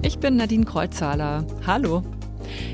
Ich 0.00 0.18
bin 0.18 0.36
Nadine 0.36 0.64
Kreuzhaler. 0.64 1.44
Hallo. 1.66 2.02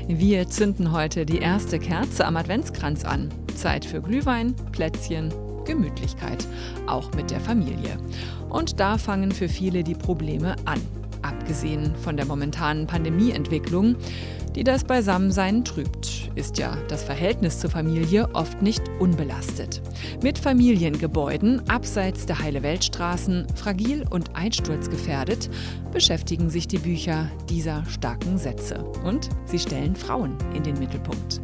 Wir 0.07 0.47
zünden 0.47 0.91
heute 0.93 1.25
die 1.25 1.39
erste 1.39 1.79
Kerze 1.79 2.25
am 2.25 2.37
Adventskranz 2.37 3.03
an. 3.03 3.29
Zeit 3.55 3.83
für 3.83 4.01
Glühwein, 4.01 4.55
Plätzchen, 4.71 5.33
Gemütlichkeit, 5.65 6.47
auch 6.87 7.11
mit 7.13 7.29
der 7.29 7.41
Familie. 7.41 7.97
Und 8.49 8.79
da 8.79 8.97
fangen 8.97 9.31
für 9.31 9.49
viele 9.49 9.83
die 9.83 9.95
Probleme 9.95 10.55
an. 10.65 10.81
Abgesehen 11.21 11.95
von 11.97 12.15
der 12.15 12.25
momentanen 12.25 12.87
Pandemieentwicklung, 12.87 13.97
die 14.55 14.63
das 14.63 14.85
Beisammensein 14.85 15.65
trübt, 15.65 16.20
ist 16.35 16.57
ja 16.57 16.77
das 16.87 17.03
Verhältnis 17.03 17.59
zur 17.59 17.69
Familie 17.69 18.29
oft 18.33 18.61
nicht 18.61 18.83
unbelastet. 18.99 19.81
Mit 20.23 20.37
Familiengebäuden 20.37 21.67
abseits 21.69 22.25
der 22.25 22.39
Heile-Welt-Straßen, 22.39 23.47
fragil 23.55 24.05
und 24.09 24.35
einsturzgefährdet, 24.35 25.49
beschäftigen 25.91 26.49
sich 26.49 26.67
die 26.67 26.79
Bücher 26.79 27.29
dieser 27.49 27.85
starken 27.85 28.37
Sätze. 28.37 28.83
Und 29.03 29.29
sie 29.45 29.59
stellen 29.59 29.95
Frauen 29.95 30.37
in 30.53 30.63
den 30.63 30.79
Mittelpunkt. 30.79 31.41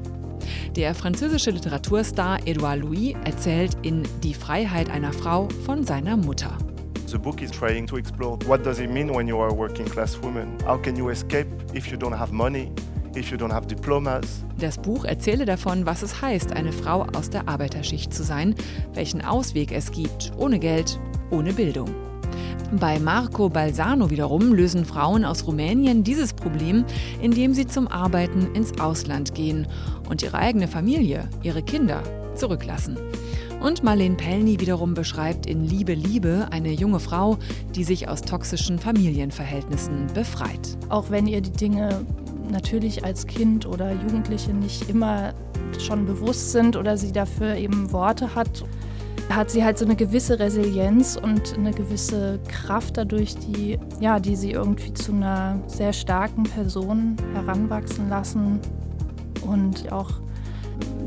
Der 0.76 0.94
französische 0.94 1.52
Literaturstar 1.52 2.40
Edouard 2.46 2.80
Louis 2.80 3.16
erzählt 3.26 3.76
in 3.82 4.04
Die 4.24 4.34
Freiheit 4.34 4.90
einer 4.90 5.12
Frau 5.12 5.48
von 5.66 5.84
seiner 5.84 6.18
Mutter. 6.18 6.58
The 7.08 7.18
book 7.18 7.42
is 7.42 7.52
trying 7.52 7.88
to 7.88 7.98
explore 7.98 8.38
what 8.48 8.66
does 8.66 8.80
it 8.80 8.90
mean 8.90 9.10
when 9.10 9.28
you 9.28 9.40
are 9.40 9.50
a 9.50 9.56
working 9.56 9.86
class 9.86 10.22
woman? 10.22 10.58
How 10.66 10.78
can 10.82 10.96
you 10.96 11.10
escape 11.10 11.48
if 11.74 11.88
you 11.88 11.98
don't 11.98 12.18
have 12.18 12.34
money? 12.34 12.70
If 13.16 13.32
you 13.32 13.38
don't 13.38 13.52
have 13.52 13.68
diplomas. 13.68 14.46
Das 14.60 14.78
Buch 14.78 15.06
erzähle 15.06 15.46
davon, 15.46 15.86
was 15.86 16.02
es 16.02 16.22
heißt, 16.22 16.52
eine 16.52 16.72
Frau 16.72 17.06
aus 17.16 17.30
der 17.30 17.48
Arbeiterschicht 17.48 18.14
zu 18.14 18.24
sein, 18.24 18.56
welchen 18.94 19.24
Ausweg 19.24 19.72
es 19.72 19.92
gibt, 19.92 20.32
ohne 20.38 20.60
Geld, 20.60 21.00
ohne 21.32 21.54
Bildung. 21.54 21.90
Bei 22.80 23.00
Marco 23.00 23.50
Balsano 23.50 24.10
wiederum 24.10 24.54
lösen 24.54 24.84
Frauen 24.84 25.24
aus 25.24 25.48
Rumänien 25.48 26.04
dieses 26.04 26.34
Problem, 26.34 26.84
indem 27.22 27.54
sie 27.54 27.66
zum 27.66 27.88
Arbeiten 27.88 28.54
ins 28.54 28.78
Ausland 28.80 29.34
gehen 29.34 29.68
und 30.10 30.22
ihre 30.22 30.38
eigene 30.38 30.68
Familie, 30.68 31.30
ihre 31.44 31.64
Kinder 31.64 32.04
zurücklassen. 32.36 32.98
Und 33.62 33.84
Marlene 33.84 34.16
Pellny 34.16 34.60
wiederum 34.60 34.94
beschreibt 34.94 35.46
in 35.48 35.66
Liebe, 35.66 35.94
Liebe 35.94 36.48
eine 36.52 36.72
junge 36.72 37.00
Frau, 37.00 37.38
die 37.74 37.84
sich 37.84 38.08
aus 38.08 38.22
toxischen 38.22 38.78
Familienverhältnissen 38.78 40.08
befreit. 40.14 40.78
Auch 40.90 41.10
wenn 41.10 41.26
ihr 41.26 41.42
die 41.42 41.52
Dinge 41.52 42.06
natürlich 42.50 43.04
als 43.04 43.28
Kind 43.28 43.66
oder 43.66 43.92
Jugendliche 43.92 44.54
nicht 44.54 44.90
immer 44.90 45.34
schon 45.80 46.06
bewusst 46.06 46.52
sind 46.52 46.76
oder 46.76 46.98
sie 46.98 47.12
dafür 47.12 47.56
eben 47.56 47.92
Worte 47.92 48.36
hat, 48.36 48.66
hat 49.30 49.52
sie 49.52 49.64
halt 49.64 49.78
so 49.78 49.86
eine 49.86 49.96
gewisse 49.96 50.40
Resilienz 50.40 51.20
und 51.22 51.56
eine 51.58 51.72
gewisse 51.72 52.40
Kraft 52.48 52.98
dadurch, 52.98 53.36
die, 53.36 53.78
ja, 54.00 54.20
die 54.20 54.36
sie 54.36 54.52
irgendwie 54.52 54.94
zu 54.94 55.12
einer 55.12 55.60
sehr 55.68 55.94
starken 55.94 56.44
Person 56.44 57.18
heranwachsen 57.34 58.10
lassen 58.10 58.60
und 59.42 59.92
auch 59.92 60.12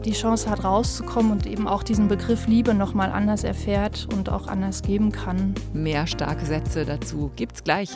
die 0.05 0.13
Chance 0.13 0.49
hat 0.49 0.65
rauszukommen 0.65 1.33
und 1.33 1.47
eben 1.47 1.69
auch 1.69 1.83
diesen 1.83 2.09
Begriff 2.09 2.47
Liebe 2.47 2.75
nochmal 2.75 3.11
anders 3.11 3.45
erfährt 3.45 4.09
und 4.15 4.31
auch 4.31 4.47
anders 4.47 4.83
geben 4.83 5.13
kann. 5.13 5.55
Mehr 5.73 6.07
starke 6.07 6.47
Sätze 6.47 6.85
dazu 6.85 7.31
gibt's 7.37 7.63
gleich. 7.63 7.91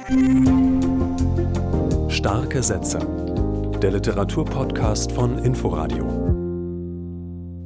Starke 2.08 2.62
Sätze. 2.62 3.23
Der 3.84 3.92
Literaturpodcast 3.92 5.12
von 5.12 5.36
Inforadio. 5.36 6.06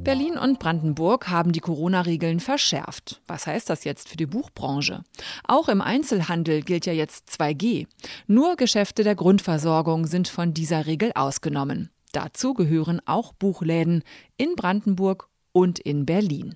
Berlin 0.03 0.37
und 0.37 0.59
Brandenburg 0.59 1.29
haben 1.29 1.53
die 1.53 1.61
Corona-Regeln 1.61 2.41
verschärft. 2.41 3.21
Was 3.25 3.47
heißt 3.47 3.69
das 3.69 3.85
jetzt 3.85 4.09
für 4.09 4.17
die 4.17 4.25
Buchbranche? 4.25 5.05
Auch 5.47 5.69
im 5.69 5.79
Einzelhandel 5.79 6.61
gilt 6.61 6.85
ja 6.85 6.91
jetzt 6.91 7.29
2G. 7.29 7.87
Nur 8.27 8.57
Geschäfte 8.57 9.05
der 9.05 9.15
Grundversorgung 9.15 10.07
sind 10.07 10.27
von 10.27 10.53
dieser 10.53 10.87
Regel 10.87 11.13
ausgenommen. 11.15 11.89
Dazu 12.11 12.53
gehören 12.53 12.99
auch 13.05 13.31
Buchläden 13.31 14.03
in 14.35 14.57
Brandenburg 14.57 15.29
und 15.53 15.79
in 15.79 16.05
Berlin. 16.05 16.55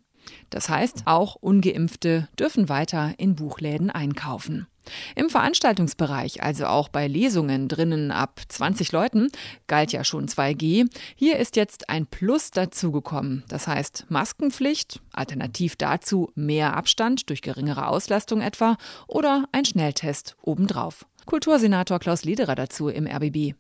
Das 0.50 0.68
heißt, 0.68 1.04
auch 1.06 1.36
ungeimpfte 1.36 2.28
dürfen 2.38 2.68
weiter 2.68 3.14
in 3.18 3.36
Buchläden 3.36 3.90
einkaufen. 3.90 4.68
Im 5.16 5.30
Veranstaltungsbereich, 5.30 6.44
also 6.44 6.66
auch 6.66 6.90
bei 6.90 7.08
Lesungen 7.08 7.68
drinnen 7.68 8.12
ab 8.12 8.42
20 8.48 8.92
Leuten, 8.92 9.30
galt 9.68 9.92
ja 9.92 10.04
schon 10.04 10.28
2G. 10.28 10.88
Hier 11.16 11.38
ist 11.38 11.56
jetzt 11.56 11.90
ein 11.90 12.06
Plus 12.06 12.52
dazugekommen. 12.52 13.44
Das 13.48 13.68
heißt 13.68 14.06
Maskenpflicht, 14.10 15.02
alternativ 15.12 15.76
dazu 15.76 16.32
mehr 16.36 16.76
Abstand 16.76 17.30
durch 17.30 17.42
geringere 17.42 17.88
Auslastung 17.88 18.42
etwa 18.42 18.78
oder 19.08 19.46
ein 19.52 19.66
Schnelltest 19.66 20.36
obendrauf. 20.42 21.06
Kultursenator 21.26 22.00
Klaus 22.00 22.26
Lederer 22.26 22.56
dazu 22.56 22.90
im 22.90 23.08
RBB. 23.08 23.56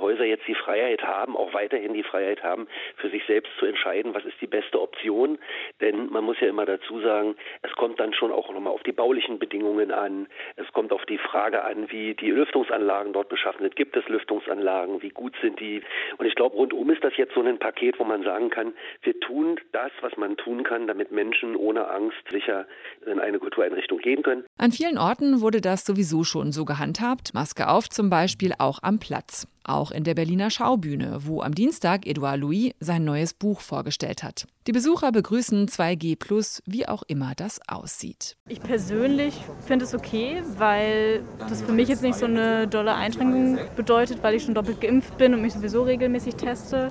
Häuser 0.00 0.24
jetzt 0.24 0.46
die 0.46 0.54
Freiheit 0.54 1.02
haben, 1.02 1.36
auch 1.36 1.54
weiterhin 1.54 1.94
die 1.94 2.02
Freiheit 2.02 2.42
haben, 2.42 2.66
für 2.96 3.10
sich 3.10 3.22
selbst 3.26 3.52
zu 3.58 3.66
entscheiden, 3.66 4.14
was 4.14 4.24
ist 4.24 4.40
die 4.40 4.46
beste 4.46 4.80
Option. 4.80 5.38
Denn 5.80 6.10
man 6.10 6.24
muss 6.24 6.40
ja 6.40 6.48
immer 6.48 6.66
dazu 6.66 7.00
sagen, 7.00 7.36
es 7.62 7.72
kommt 7.72 8.00
dann 8.00 8.12
schon 8.12 8.32
auch 8.32 8.50
nochmal 8.52 8.72
auf 8.72 8.82
die 8.82 8.92
baulichen 8.92 9.38
Bedingungen 9.38 9.92
an. 9.92 10.26
Es 10.56 10.70
kommt 10.72 10.92
auf 10.92 11.04
die 11.06 11.18
Frage 11.18 11.62
an, 11.64 11.90
wie 11.90 12.14
die 12.14 12.30
Lüftungsanlagen 12.30 13.12
dort 13.12 13.28
beschaffen 13.28 13.62
sind. 13.62 13.76
Gibt 13.76 13.96
es 13.96 14.08
Lüftungsanlagen? 14.08 15.02
Wie 15.02 15.10
gut 15.10 15.34
sind 15.42 15.60
die? 15.60 15.82
Und 16.18 16.26
ich 16.26 16.34
glaube, 16.34 16.56
rundum 16.56 16.90
ist 16.90 17.04
das 17.04 17.16
jetzt 17.16 17.34
so 17.34 17.42
ein 17.42 17.58
Paket, 17.58 17.98
wo 17.98 18.04
man 18.04 18.22
sagen 18.22 18.50
kann, 18.50 18.72
wir 19.02 19.18
tun 19.20 19.60
das, 19.72 19.92
was 20.00 20.16
man 20.16 20.36
tun 20.36 20.62
kann, 20.62 20.86
damit 20.86 21.12
Menschen 21.12 21.56
ohne 21.56 21.88
Angst 21.88 22.18
sicher 22.30 22.66
in 23.06 23.20
eine 23.20 23.38
Kultureinrichtung 23.38 23.98
gehen 23.98 24.22
können. 24.22 24.44
An 24.58 24.72
vielen 24.72 24.98
Orten 24.98 25.40
wurde 25.40 25.60
das 25.60 25.84
sowieso 25.84 26.24
schon 26.24 26.52
so 26.52 26.64
gehandhabt. 26.64 27.34
Maske 27.34 27.68
auf 27.68 27.88
zum 27.88 28.10
Beispiel 28.10 28.52
auch 28.58 28.78
am 28.82 28.98
Platz. 28.98 29.49
Auch 29.64 29.90
in 29.90 30.04
der 30.04 30.14
Berliner 30.14 30.50
Schaubühne, 30.50 31.18
wo 31.20 31.42
am 31.42 31.54
Dienstag 31.54 32.06
Edouard 32.06 32.38
Louis 32.40 32.72
sein 32.80 33.04
neues 33.04 33.34
Buch 33.34 33.60
vorgestellt 33.60 34.22
hat. 34.22 34.46
Die 34.66 34.72
Besucher 34.72 35.12
begrüßen 35.12 35.68
2G, 35.68 36.62
wie 36.64 36.88
auch 36.88 37.02
immer 37.06 37.34
das 37.36 37.60
aussieht. 37.68 38.36
Ich 38.48 38.60
persönlich 38.60 39.34
finde 39.66 39.84
es 39.84 39.94
okay, 39.94 40.42
weil 40.56 41.22
das 41.48 41.62
für 41.62 41.72
mich 41.72 41.88
jetzt 41.88 42.02
nicht 42.02 42.16
so 42.16 42.24
eine 42.24 42.66
dolle 42.68 42.94
Einschränkung 42.94 43.58
bedeutet, 43.76 44.22
weil 44.22 44.34
ich 44.34 44.44
schon 44.44 44.54
doppelt 44.54 44.80
geimpft 44.80 45.18
bin 45.18 45.34
und 45.34 45.42
mich 45.42 45.52
sowieso 45.52 45.82
regelmäßig 45.82 46.36
teste. 46.36 46.90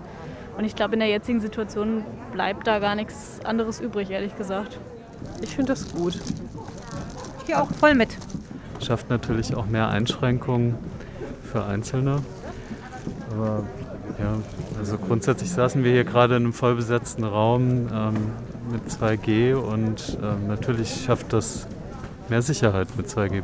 Und 0.57 0.65
ich 0.65 0.75
glaube, 0.75 0.93
in 0.93 0.99
der 0.99 1.09
jetzigen 1.09 1.39
Situation 1.39 2.03
bleibt 2.33 2.67
da 2.67 2.79
gar 2.79 2.93
nichts 2.95 3.39
anderes 3.45 3.79
übrig, 3.79 4.09
ehrlich 4.09 4.35
gesagt. 4.35 4.77
Ich 5.41 5.55
finde 5.55 5.73
das 5.73 5.91
gut. 5.91 6.19
Ich 7.39 7.45
gehe 7.47 7.61
auch 7.61 7.71
voll 7.71 7.95
mit. 7.95 8.09
Schafft 8.81 9.09
natürlich 9.09 9.55
auch 9.55 9.65
mehr 9.65 9.89
Einschränkungen 9.89 10.75
für 11.51 11.63
Einzelne. 11.65 12.21
Aber 13.31 13.63
ja, 14.19 14.37
also 14.77 14.97
grundsätzlich 14.97 15.51
saßen 15.51 15.83
wir 15.83 15.91
hier 15.91 16.03
gerade 16.03 16.35
in 16.35 16.43
einem 16.43 16.53
vollbesetzten 16.53 17.23
Raum 17.23 17.87
ähm, 17.93 18.15
mit 18.71 18.83
2G 18.89 19.53
und 19.53 20.17
ähm, 20.21 20.47
natürlich 20.47 21.03
schafft 21.05 21.33
das 21.33 21.67
mehr 22.29 22.41
Sicherheit 22.41 22.87
mit 22.97 23.07
2G. 23.07 23.43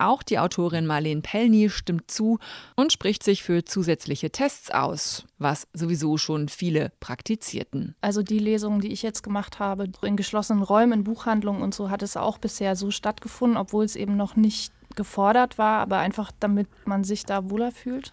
Auch 0.00 0.22
die 0.22 0.38
Autorin 0.38 0.86
Marlene 0.86 1.22
Pellny 1.22 1.70
stimmt 1.70 2.08
zu 2.08 2.38
und 2.76 2.92
spricht 2.92 3.24
sich 3.24 3.42
für 3.42 3.64
zusätzliche 3.64 4.30
Tests 4.30 4.70
aus, 4.70 5.24
was 5.38 5.66
sowieso 5.72 6.18
schon 6.18 6.48
viele 6.48 6.92
praktizierten. 7.00 7.96
Also 8.00 8.22
die 8.22 8.38
Lesungen, 8.38 8.80
die 8.80 8.92
ich 8.92 9.02
jetzt 9.02 9.24
gemacht 9.24 9.58
habe, 9.58 9.90
in 10.02 10.16
geschlossenen 10.16 10.62
Räumen, 10.62 11.00
in 11.00 11.04
Buchhandlungen 11.04 11.62
und 11.62 11.74
so, 11.74 11.90
hat 11.90 12.04
es 12.04 12.16
auch 12.16 12.38
bisher 12.38 12.76
so 12.76 12.92
stattgefunden, 12.92 13.58
obwohl 13.58 13.84
es 13.84 13.96
eben 13.96 14.16
noch 14.16 14.36
nicht 14.36 14.72
gefordert 14.98 15.56
war, 15.56 15.80
aber 15.80 15.96
einfach 15.96 16.30
damit 16.38 16.68
man 16.86 17.04
sich 17.04 17.24
da 17.24 17.48
wohler 17.48 17.72
fühlt, 17.72 18.12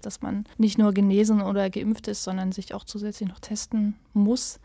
dass 0.00 0.20
man 0.20 0.44
nicht 0.58 0.78
nur 0.78 0.92
genesen 0.92 1.40
oder 1.40 1.70
geimpft 1.70 2.08
ist, 2.08 2.24
sondern 2.24 2.50
sich 2.50 2.74
auch 2.74 2.82
zusätzlich 2.82 3.28
noch 3.28 3.38
testen 3.38 3.94
muss. 4.12 4.58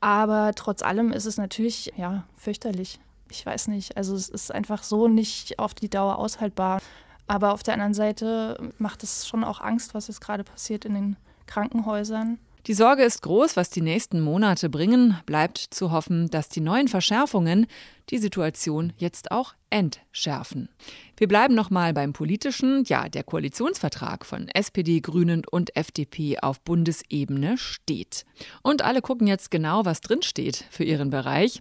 Aber 0.00 0.50
trotz 0.56 0.82
allem 0.82 1.12
ist 1.12 1.26
es 1.26 1.36
natürlich 1.36 1.92
ja 1.96 2.24
fürchterlich 2.36 2.98
ich 3.30 3.46
weiß 3.46 3.68
nicht, 3.68 3.96
also 3.96 4.14
es 4.14 4.28
ist 4.28 4.52
einfach 4.52 4.82
so 4.82 5.08
nicht 5.08 5.58
auf 5.58 5.74
die 5.74 5.88
Dauer 5.88 6.18
aushaltbar. 6.18 6.80
Aber 7.26 7.52
auf 7.52 7.62
der 7.62 7.74
anderen 7.74 7.94
Seite 7.94 8.72
macht 8.78 9.02
es 9.02 9.26
schon 9.26 9.44
auch 9.44 9.60
Angst, 9.60 9.94
was 9.94 10.08
jetzt 10.08 10.20
gerade 10.20 10.44
passiert 10.44 10.84
in 10.84 10.94
den 10.94 11.16
Krankenhäusern. 11.46 12.38
Die 12.66 12.74
Sorge 12.74 13.04
ist 13.04 13.22
groß, 13.22 13.56
was 13.56 13.70
die 13.70 13.80
nächsten 13.80 14.20
Monate 14.20 14.68
bringen. 14.68 15.16
Bleibt 15.26 15.58
zu 15.58 15.92
hoffen, 15.92 16.28
dass 16.28 16.48
die 16.48 16.60
neuen 16.60 16.88
Verschärfungen 16.88 17.66
die 18.10 18.18
Situation 18.18 18.92
jetzt 18.96 19.30
auch 19.30 19.54
entschärfen. 19.70 20.68
Wir 21.16 21.28
bleiben 21.28 21.54
nochmal 21.54 21.92
beim 21.92 22.12
Politischen. 22.12 22.82
Ja, 22.86 23.08
der 23.08 23.22
Koalitionsvertrag 23.22 24.24
von 24.24 24.48
SPD, 24.48 25.00
Grünen 25.00 25.42
und 25.48 25.76
FDP 25.76 26.38
auf 26.40 26.60
Bundesebene 26.62 27.58
steht. 27.58 28.24
Und 28.62 28.82
alle 28.82 29.02
gucken 29.02 29.26
jetzt 29.26 29.50
genau, 29.50 29.84
was 29.84 30.00
drinsteht 30.00 30.64
für 30.70 30.84
ihren 30.84 31.10
Bereich. 31.10 31.60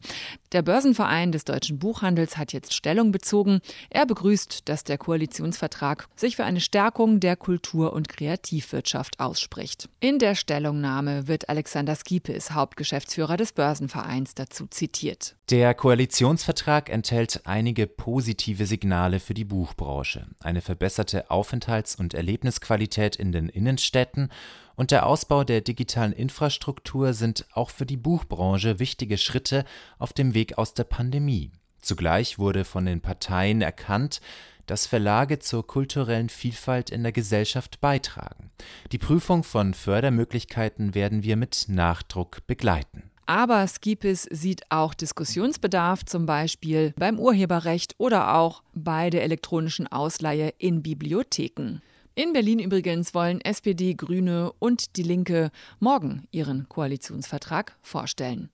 Der 0.54 0.62
Börsenverein 0.62 1.32
des 1.32 1.44
deutschen 1.44 1.78
Buchhandels 1.78 2.38
hat 2.38 2.54
jetzt 2.54 2.74
Stellung 2.74 3.12
bezogen. 3.12 3.60
Er 3.90 4.06
begrüßt, 4.06 4.68
dass 4.70 4.86
der 4.86 4.98
Koalitionsvertrag 4.98 6.08
sich 6.16 6.38
für 6.38 6.46
eine 6.46 6.62
Stärkung 6.62 7.20
der 7.20 7.36
Kultur- 7.36 7.94
und 7.94 8.08
Kreativwirtschaft 8.08 9.20
ausspricht. 9.20 9.90
In 10.00 10.20
der 10.20 10.36
Stellungnahme 10.36 11.28
wird 11.28 11.50
Alexander 11.50 11.96
Skipis, 11.96 12.52
Hauptgeschäftsführer 12.52 13.36
des 13.36 13.52
Börsenvereins, 13.52 14.36
dazu 14.36 14.68
zitiert. 14.68 15.36
Der 15.50 15.74
Koalitionsvertrag 15.74 16.39
Koalitionsvertrag 16.40 16.90
enthält 16.90 17.42
einige 17.44 17.86
positive 17.86 18.66
Signale 18.66 19.20
für 19.20 19.34
die 19.34 19.44
Buchbranche. 19.44 20.26
Eine 20.40 20.62
verbesserte 20.62 21.30
Aufenthalts- 21.30 21.98
und 21.98 22.14
Erlebnisqualität 22.14 23.18
in 23.18 23.34
den 23.34 23.50
Innenstädten 23.50 24.32
und 24.78 24.92
der 24.92 25.06
Ausbau 25.06 25.44
der 25.44 25.60
digitalen 25.60 26.14
Infrastruktur 26.14 27.14
sind 27.14 27.46
auch 27.52 27.70
für 27.70 27.86
die 27.86 27.98
Buchbranche 27.98 28.80
wichtige 28.80 29.18
Schritte 29.18 29.66
auf 29.98 30.14
dem 30.14 30.34
Weg 30.34 30.58
aus 30.58 30.74
der 30.74 30.86
Pandemie. 30.86 31.52
Zugleich 31.82 32.40
wurde 32.40 32.64
von 32.64 32.86
den 32.86 33.02
Parteien 33.02 33.62
erkannt, 33.62 34.22
dass 34.66 34.88
Verlage 34.88 35.40
zur 35.40 35.68
kulturellen 35.68 36.30
Vielfalt 36.30 36.90
in 36.90 37.04
der 37.04 37.12
Gesellschaft 37.12 37.82
beitragen. 37.82 38.50
Die 38.94 38.98
Prüfung 38.98 39.44
von 39.44 39.74
Fördermöglichkeiten 39.74 40.96
werden 40.96 41.24
wir 41.24 41.36
mit 41.36 41.66
Nachdruck 41.68 42.48
begleiten. 42.48 43.12
Aber 43.30 43.68
Skipis 43.68 44.24
sieht 44.32 44.64
auch 44.70 44.96
Diskussionsbedarf, 44.96 46.04
zum 46.04 46.26
Beispiel 46.26 46.96
beim 46.98 47.20
Urheberrecht 47.20 47.94
oder 48.00 48.34
auch 48.34 48.64
bei 48.74 49.12
der 49.12 49.22
elektronischen 49.22 49.86
Ausleihe 49.86 50.52
in 50.58 50.82
Bibliotheken. 50.82 51.82
In 52.16 52.34
Berlin 52.34 52.58
übrigens 52.58 53.14
wollen 53.14 53.40
SPD, 53.40 53.94
Grüne 53.94 54.52
und 54.58 54.96
Die 54.96 55.04
Linke 55.04 55.52
morgen 55.80 56.28
ihren 56.32 56.68
Koalitionsvertrag 56.70 57.78
vorstellen. 57.84 58.50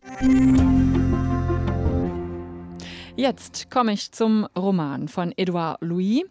Jetzt 3.18 3.72
komme 3.72 3.94
ich 3.94 4.12
zum 4.12 4.46
Roman 4.58 5.08
von 5.08 5.34
Edouard 5.38 5.78
Louis. 5.82 6.24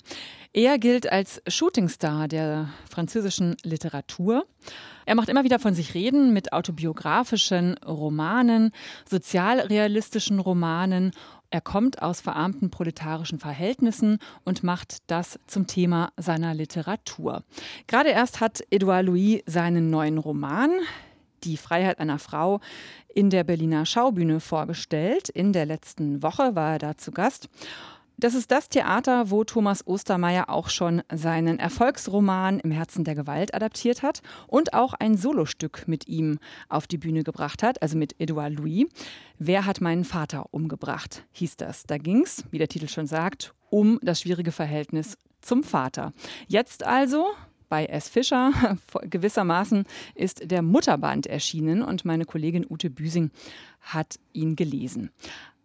Er 0.53 0.79
gilt 0.79 1.11
als 1.11 1.41
Shootingstar 1.49 2.29
der 2.29 2.69
französischen 2.91 3.57
Literatur. 3.63 4.45
Er 5.07 5.15
macht 5.15 5.31
immer 5.31 5.45
wieder 5.45 5.59
von 5.59 5.73
sich 5.73 5.95
reden 5.95 6.35
mit 6.35 6.53
autobiografischen 6.53 7.79
Romanen, 7.79 8.71
sozialrealistischen 9.09 10.41
Romanen. 10.41 11.13
Er 11.49 11.63
kommt 11.63 12.03
aus 12.03 12.21
verarmten 12.21 12.71
proletarischen 12.71 13.39
Verhältnissen 13.39 14.19
und 14.45 14.63
macht 14.63 14.99
das 15.07 15.41
zum 15.47 15.67
Thema 15.67 16.13
seiner 16.19 16.53
Literatur. 16.53 17.45
Gerade 17.87 18.11
erst 18.11 18.41
hat 18.41 18.63
Edouard 18.71 19.07
Louis 19.07 19.43
seinen 19.47 19.89
neuen 19.89 20.19
Roman 20.19 20.71
die 21.45 21.57
Freiheit 21.57 21.99
einer 21.99 22.19
Frau 22.19 22.61
in 23.15 23.31
der 23.31 23.45
Berliner 23.45 23.87
Schaubühne 23.87 24.41
vorgestellt. 24.41 25.29
In 25.29 25.53
der 25.53 25.67
letzten 25.67 26.23
Woche 26.23 26.55
war 26.55 26.73
er 26.73 26.79
da 26.79 26.97
zu 26.97 27.13
Gast. 27.13 27.49
Das 28.17 28.35
ist 28.35 28.53
das 28.53 28.69
Theater, 28.69 29.31
wo 29.31 29.43
Thomas 29.43 29.85
Ostermeier 29.87 30.49
auch 30.49 30.69
schon 30.69 31.03
seinen 31.13 31.59
Erfolgsroman 31.59 32.61
Im 32.61 32.71
Herzen 32.71 33.03
der 33.03 33.17
Gewalt 33.17 33.55
adaptiert 33.55 34.03
hat 34.03 34.23
und 34.47 34.73
auch 34.73 34.95
ein 34.95 35.17
Solostück 35.17 35.89
mit 35.89 36.07
ihm 36.07 36.39
auf 36.69 36.87
die 36.87 36.97
Bühne 36.97 37.25
gebracht 37.25 37.65
hat, 37.65 37.83
also 37.83 37.99
mit 37.99 38.15
Edouard 38.21 38.55
Louis. 38.55 38.87
Wer 39.39 39.67
hat 39.67 39.81
meinen 39.81 40.05
Vater 40.05 40.47
umgebracht, 40.53 41.25
hieß 41.33 41.57
das. 41.57 41.85
Da 41.85 41.99
ging 41.99 42.23
es, 42.23 42.45
wie 42.53 42.59
der 42.59 42.69
Titel 42.69 42.87
schon 42.87 43.09
sagt, 43.09 43.53
um 43.69 43.99
das 44.01 44.21
schwierige 44.21 44.53
Verhältnis 44.53 45.19
zum 45.41 45.65
Vater. 45.65 46.13
Jetzt 46.47 46.85
also 46.85 47.27
bei 47.75 47.87
S. 47.87 48.09
Fischer. 48.09 48.53
Gewissermaßen 49.03 49.85
ist 50.15 50.49
der 50.49 50.63
Mutterband 50.63 51.27
erschienen 51.27 51.83
und 51.83 52.05
meine 52.05 52.25
Kollegin 52.25 52.65
Ute 52.71 52.89
Büsing 52.89 53.33
hat 53.81 54.15
ihn 54.33 54.55
gelesen. 54.55 55.11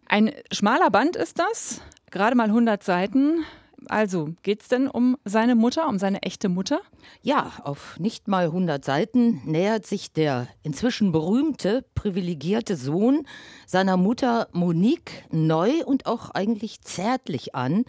Ein 0.08 0.32
schmaler 0.50 0.90
Band 0.90 1.14
ist 1.14 1.38
das, 1.38 1.80
gerade 2.10 2.34
mal 2.34 2.48
100 2.48 2.82
Seiten. 2.82 3.44
Also, 3.86 4.34
geht 4.42 4.62
es 4.62 4.66
denn 4.68 4.88
um 4.88 5.18
seine 5.24 5.54
Mutter, 5.54 5.86
um 5.86 6.00
seine 6.00 6.22
echte 6.22 6.48
Mutter? 6.48 6.80
Ja, 7.22 7.52
auf 7.62 7.96
nicht 8.00 8.26
mal 8.26 8.46
100 8.46 8.84
Seiten 8.84 9.40
nähert 9.44 9.86
sich 9.86 10.12
der 10.12 10.48
inzwischen 10.64 11.12
berühmte, 11.12 11.84
privilegierte 11.94 12.74
Sohn 12.74 13.24
seiner 13.66 13.96
Mutter 13.96 14.48
Monique 14.50 15.26
neu 15.30 15.84
und 15.84 16.06
auch 16.06 16.30
eigentlich 16.30 16.80
zärtlich 16.80 17.54
an, 17.54 17.84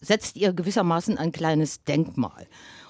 setzt 0.00 0.36
ihr 0.36 0.54
gewissermaßen 0.54 1.18
ein 1.18 1.32
kleines 1.32 1.84
Denkmal. 1.84 2.46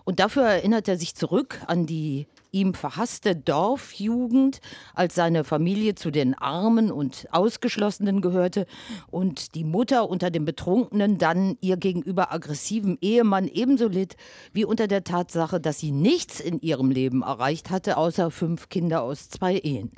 Und 0.09 0.21
dafür 0.21 0.45
erinnert 0.45 0.89
er 0.89 0.97
sich 0.97 1.15
zurück 1.15 1.61
an 1.67 1.85
die 1.85 2.27
ihm 2.53 2.75
verhasste 2.75 3.37
Dorfjugend, 3.37 4.61
als 4.95 5.15
seine 5.15 5.45
Familie 5.45 5.95
zu 5.95 6.11
den 6.11 6.35
Armen 6.35 6.91
und 6.91 7.27
Ausgeschlossenen 7.31 8.21
gehörte 8.21 8.67
und 9.11 9.55
die 9.55 9.65
Mutter 9.65 10.09
unter 10.09 10.31
dem 10.31 10.45
betrunkenen, 10.45 11.19
dann 11.19 11.57
ihr 11.61 11.77
gegenüber 11.77 12.33
aggressiven 12.33 12.99
Ehemann 13.01 13.49
ebenso 13.49 13.89
litt 13.89 14.17
wie 14.53 14.65
unter 14.65 14.87
der 14.87 15.05
Tatsache, 15.05 15.61
dass 15.61 15.79
sie 15.79 15.93
nichts 15.93 16.41
in 16.41 16.61
ihrem 16.61 16.91
Leben 16.91 17.23
erreicht 17.23 17.71
hatte, 17.71 17.97
außer 17.97 18.31
fünf 18.31 18.69
Kinder 18.69 19.03
aus 19.03 19.29
zwei 19.29 19.59
Ehen. 19.59 19.93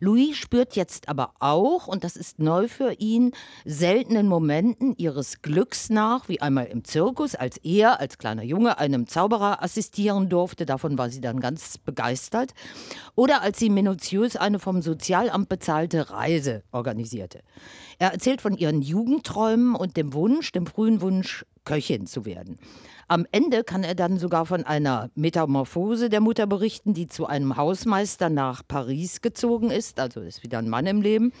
Louis 0.00 0.36
spürt 0.36 0.76
jetzt 0.76 1.08
aber 1.08 1.34
auch, 1.38 1.86
und 1.86 2.04
das 2.04 2.16
ist 2.16 2.38
neu 2.38 2.68
für 2.68 2.94
ihn, 2.94 3.32
seltenen 3.64 4.26
Momenten 4.26 4.94
ihres 4.96 5.42
Glücks 5.42 5.90
nach, 5.90 6.28
wie 6.28 6.40
einmal 6.40 6.66
im 6.66 6.84
Zirkus, 6.84 7.34
als 7.34 7.58
er 7.58 8.00
als 8.00 8.18
kleiner 8.18 8.42
Junge 8.42 8.78
einem 8.78 9.06
Zauberer 9.06 9.62
assistieren 9.62 10.28
durfte. 10.28 10.66
Davon 10.66 10.98
war 10.98 11.08
sie 11.08 11.20
dann 11.20 11.40
ganz 11.40 11.78
begeistert 11.78 11.91
begeistert. 11.92 12.52
Oder 13.14 13.42
als 13.42 13.58
sie 13.58 13.68
minutiös 13.68 14.36
eine 14.36 14.58
vom 14.58 14.80
Sozialamt 14.80 15.48
bezahlte 15.48 16.10
Reise 16.10 16.62
organisierte. 16.72 17.40
Er 17.98 18.12
erzählt 18.12 18.40
von 18.40 18.56
ihren 18.56 18.80
Jugendträumen 18.80 19.74
und 19.74 19.96
dem 19.96 20.14
Wunsch, 20.14 20.52
dem 20.52 20.66
frühen 20.66 21.00
Wunsch, 21.02 21.44
Köchin 21.64 22.06
zu 22.06 22.24
werden. 22.24 22.58
Am 23.06 23.24
Ende 23.30 23.62
kann 23.62 23.84
er 23.84 23.94
dann 23.94 24.18
sogar 24.18 24.46
von 24.46 24.64
einer 24.64 25.10
Metamorphose 25.14 26.08
der 26.08 26.20
Mutter 26.20 26.46
berichten, 26.46 26.94
die 26.94 27.08
zu 27.08 27.26
einem 27.26 27.56
Hausmeister 27.56 28.30
nach 28.30 28.62
Paris 28.66 29.20
gezogen 29.20 29.70
ist, 29.70 30.00
also 30.00 30.20
ist 30.20 30.42
wieder 30.42 30.58
ein 30.58 30.68
Mann 30.68 30.86
im 30.86 31.02
Leben 31.02 31.32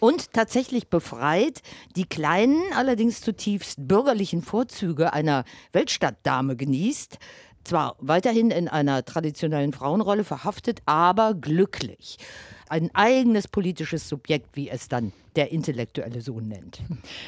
und 0.00 0.32
tatsächlich 0.32 0.88
befreit, 0.88 1.60
die 1.96 2.04
kleinen, 2.04 2.60
allerdings 2.74 3.20
zutiefst 3.20 3.88
bürgerlichen 3.88 4.42
Vorzüge 4.42 5.12
einer 5.12 5.44
Weltstadtdame 5.72 6.56
genießt, 6.56 7.18
zwar 7.64 7.96
weiterhin 8.00 8.50
in 8.50 8.68
einer 8.68 9.04
traditionellen 9.04 9.72
Frauenrolle 9.72 10.24
verhaftet, 10.24 10.80
aber 10.86 11.34
glücklich. 11.34 12.18
Ein 12.68 12.90
eigenes 12.94 13.48
politisches 13.48 14.08
Subjekt, 14.08 14.56
wie 14.56 14.68
es 14.68 14.88
dann 14.88 15.12
der 15.36 15.52
intellektuelle 15.52 16.20
Sohn 16.20 16.48
nennt. 16.48 16.80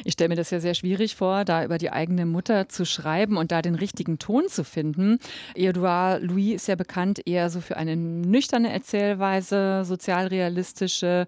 Ich 0.05 0.15
stelle 0.15 0.31
mir 0.31 0.37
das 0.37 0.51
ja 0.51 0.61
sehr 0.61 0.75
schwierig 0.75 1.15
vor, 1.15 1.45
da 1.45 1.65
über 1.65 1.79
die 1.79 1.91
eigene 1.91 2.27
Mutter 2.27 2.69
zu 2.69 2.85
schreiben 2.85 3.37
und 3.37 3.53
da 3.53 3.63
den 3.63 3.75
richtigen 3.75 4.19
Ton 4.19 4.49
zu 4.49 4.65
finden. 4.65 5.19
Edouard 5.55 6.23
Louis 6.23 6.57
ist 6.57 6.69
ja 6.69 6.75
bekannt 6.75 7.21
eher 7.27 7.51
so 7.51 7.61
für 7.61 7.77
eine 7.77 7.97
nüchterne 7.97 8.73
Erzählweise, 8.73 9.85
sozialrealistische 9.85 11.27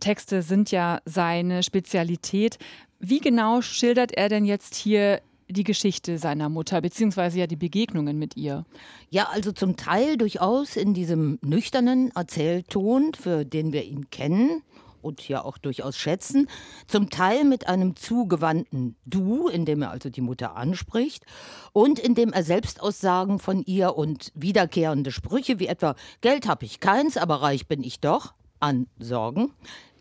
Texte 0.00 0.42
sind 0.42 0.70
ja 0.70 1.00
seine 1.04 1.62
Spezialität. 1.62 2.58
Wie 3.00 3.20
genau 3.20 3.62
schildert 3.62 4.12
er 4.12 4.28
denn 4.28 4.44
jetzt 4.44 4.74
hier 4.74 5.20
die 5.48 5.64
Geschichte 5.64 6.18
seiner 6.18 6.48
Mutter, 6.48 6.80
beziehungsweise 6.80 7.38
ja 7.38 7.46
die 7.46 7.56
Begegnungen 7.56 8.18
mit 8.18 8.36
ihr. 8.36 8.64
Ja, 9.10 9.28
also 9.32 9.52
zum 9.52 9.76
Teil 9.76 10.16
durchaus 10.16 10.76
in 10.76 10.94
diesem 10.94 11.38
nüchternen 11.42 12.10
Erzählton, 12.14 13.12
für 13.14 13.44
den 13.44 13.72
wir 13.72 13.84
ihn 13.84 14.10
kennen 14.10 14.62
und 15.00 15.26
ja 15.28 15.44
auch 15.44 15.58
durchaus 15.58 15.96
schätzen, 15.96 16.48
zum 16.86 17.08
Teil 17.10 17.44
mit 17.44 17.68
einem 17.68 17.96
zugewandten 17.96 18.96
Du, 19.04 19.48
in 19.48 19.64
dem 19.64 19.82
er 19.82 19.90
also 19.90 20.10
die 20.10 20.20
Mutter 20.20 20.56
anspricht. 20.56 21.24
Und 21.72 21.98
in 21.98 22.14
dem 22.14 22.32
er 22.32 22.42
Selbstaussagen 22.42 23.38
von 23.38 23.62
ihr 23.62 23.96
und 23.96 24.32
wiederkehrende 24.34 25.12
Sprüche 25.12 25.58
wie 25.58 25.66
etwa 25.66 25.94
Geld 26.20 26.48
habe 26.48 26.64
ich 26.64 26.80
keins, 26.80 27.16
aber 27.16 27.36
reich 27.36 27.66
bin 27.66 27.82
ich 27.82 28.00
doch 28.00 28.34
an 28.60 28.88
Sorgen 28.98 29.52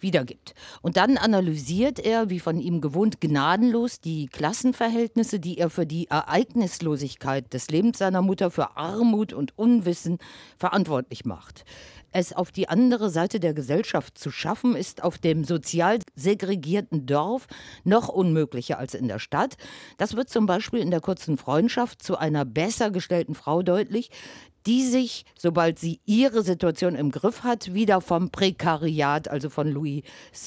wiedergibt. 0.02 0.54
Und 0.82 0.98
dann 0.98 1.18
analysiert 1.18 2.00
er, 2.00 2.30
wie 2.30 2.40
von 2.40 2.60
ihm 2.60 2.82
gewohnt, 2.82 3.22
gnadenlos 3.22 4.00
die 4.00 4.28
Klassenverhältnisse, 4.28 5.40
die 5.40 5.58
er 5.58 5.70
für 5.70 5.86
die 5.86 6.08
Ereignislosigkeit 6.08 7.54
des 7.54 7.70
Lebens 7.70 7.98
seiner 7.98 8.22
Mutter, 8.22 8.52
für 8.52 8.78
Armut 8.78 9.34
und 9.34 9.58
Unwissen 9.58 10.18
verantwortlich 10.58 11.26
macht. 11.26 11.66
Es 12.12 12.34
auf 12.34 12.52
die 12.52 12.70
andere 12.70 13.10
Seite 13.10 13.40
der 13.40 13.54
Gesellschaft 13.54 14.18
zu 14.18 14.32
schaffen, 14.32 14.76
ist 14.76 15.04
auf 15.04 15.18
dem 15.18 15.44
sozial 15.44 16.00
segregierten 16.16 17.06
Dorf 17.06 17.48
noch 17.84 18.08
unmöglicher 18.08 18.80
als 18.80 18.94
in 18.94 19.08
der 19.08 19.20
Stadt. 19.20 19.58
Das 19.98 20.16
wird 20.16 20.30
zum 20.30 20.46
Beispiel 20.46 20.80
in 20.80 20.90
der 20.90 21.02
kurzen 21.02 21.38
Freundschaft 21.38 22.02
zu 22.02 22.18
einer 22.18 22.46
besser 22.46 22.92
gestellten 22.92 23.36
Frau 23.36 23.62
deutlich, 23.62 24.10
die 24.68 24.84
sich, 24.84 25.26
sobald 25.38 25.80
sie 25.80 26.02
ihre 26.06 26.44
Situation 26.44 26.94
im 26.96 27.10
Griff 27.10 27.44
hat, 27.44 27.74
wieder 27.74 28.02
vom 28.02 28.30
Prekariat, 28.30 29.30
also 29.30 29.50
von 29.50 29.72
Louis' 29.72 30.04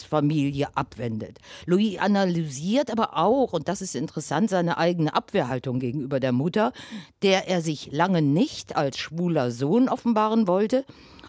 Familie, 0.08 0.68
abwendet. 0.74 1.38
Louis 1.64 1.98
analysiert 1.98 2.90
aber 2.90 3.16
auch, 3.16 3.54
und 3.54 3.66
das 3.66 3.80
ist 3.80 3.96
interessant, 3.96 4.50
seine 4.50 4.76
eigene 4.76 5.14
Abwehrhaltung 5.14 5.80
gegenüber 5.80 6.20
der 6.20 6.32
Mutter, 6.32 6.72
der 7.22 7.48
er 7.48 7.62
sich 7.62 7.90
lange 7.92 8.20
nicht 8.20 8.76
als 8.76 8.98
schwuler 8.98 9.50
Sohn 9.50 9.88
offenbaren 9.88 10.46
wollte 10.46 10.84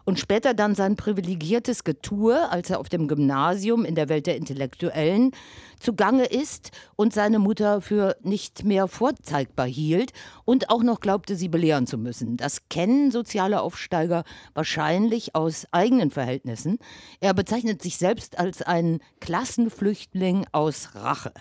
und 0.06 0.20
später 0.20 0.54
dann 0.54 0.76
sein 0.76 0.96
privilegiertes 0.96 1.84
Getue, 1.84 2.50
als 2.50 2.70
er 2.70 2.80
auf 2.80 2.90
dem 2.90 3.08
Gymnasium 3.08 3.86
in 3.86 3.96
der 3.96 4.10
Welt 4.10 4.28
der 4.28 4.38
Intellektuellen 4.38 5.32
zugange 5.80 6.26
ist 6.26 6.72
und 6.96 7.14
seine 7.14 7.40
Mutter 7.40 7.82
für 7.82 8.16
nicht 8.22 8.64
mehr 8.64 8.88
vorzeigbar 8.88 9.68
hielt 9.68 10.14
und 10.46 10.70
auch 10.70 10.84
noch 10.84 11.00
glaubte, 11.00 11.36
sie 11.36 11.50
belehren 11.50 11.88
zu 11.88 11.98
müssen. 11.98 12.38
Das 12.38 12.70
kennen 12.70 13.12
soziale 13.12 13.62
Aufsteiger 13.62 14.24
wahrscheinlich 14.54 15.36
aus 15.36 15.68
eigenen 15.72 16.12
Verhältnissen. 16.12 16.78
Er 17.20 17.34
bezeichnet 17.34 17.82
sich 17.82 17.98
selbst 17.98 18.38
als 18.38 18.62
einen 18.62 19.00
Klassenflüchtling 19.20 20.46
aus 20.52 20.96
Rache. 20.96 21.34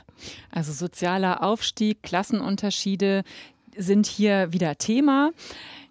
Also 0.50 0.72
sozialer 0.72 1.42
Aufstieg, 1.42 2.02
Klassenunterschiede 2.02 3.22
sind 3.76 4.06
hier 4.06 4.52
wieder 4.52 4.76
Thema. 4.76 5.32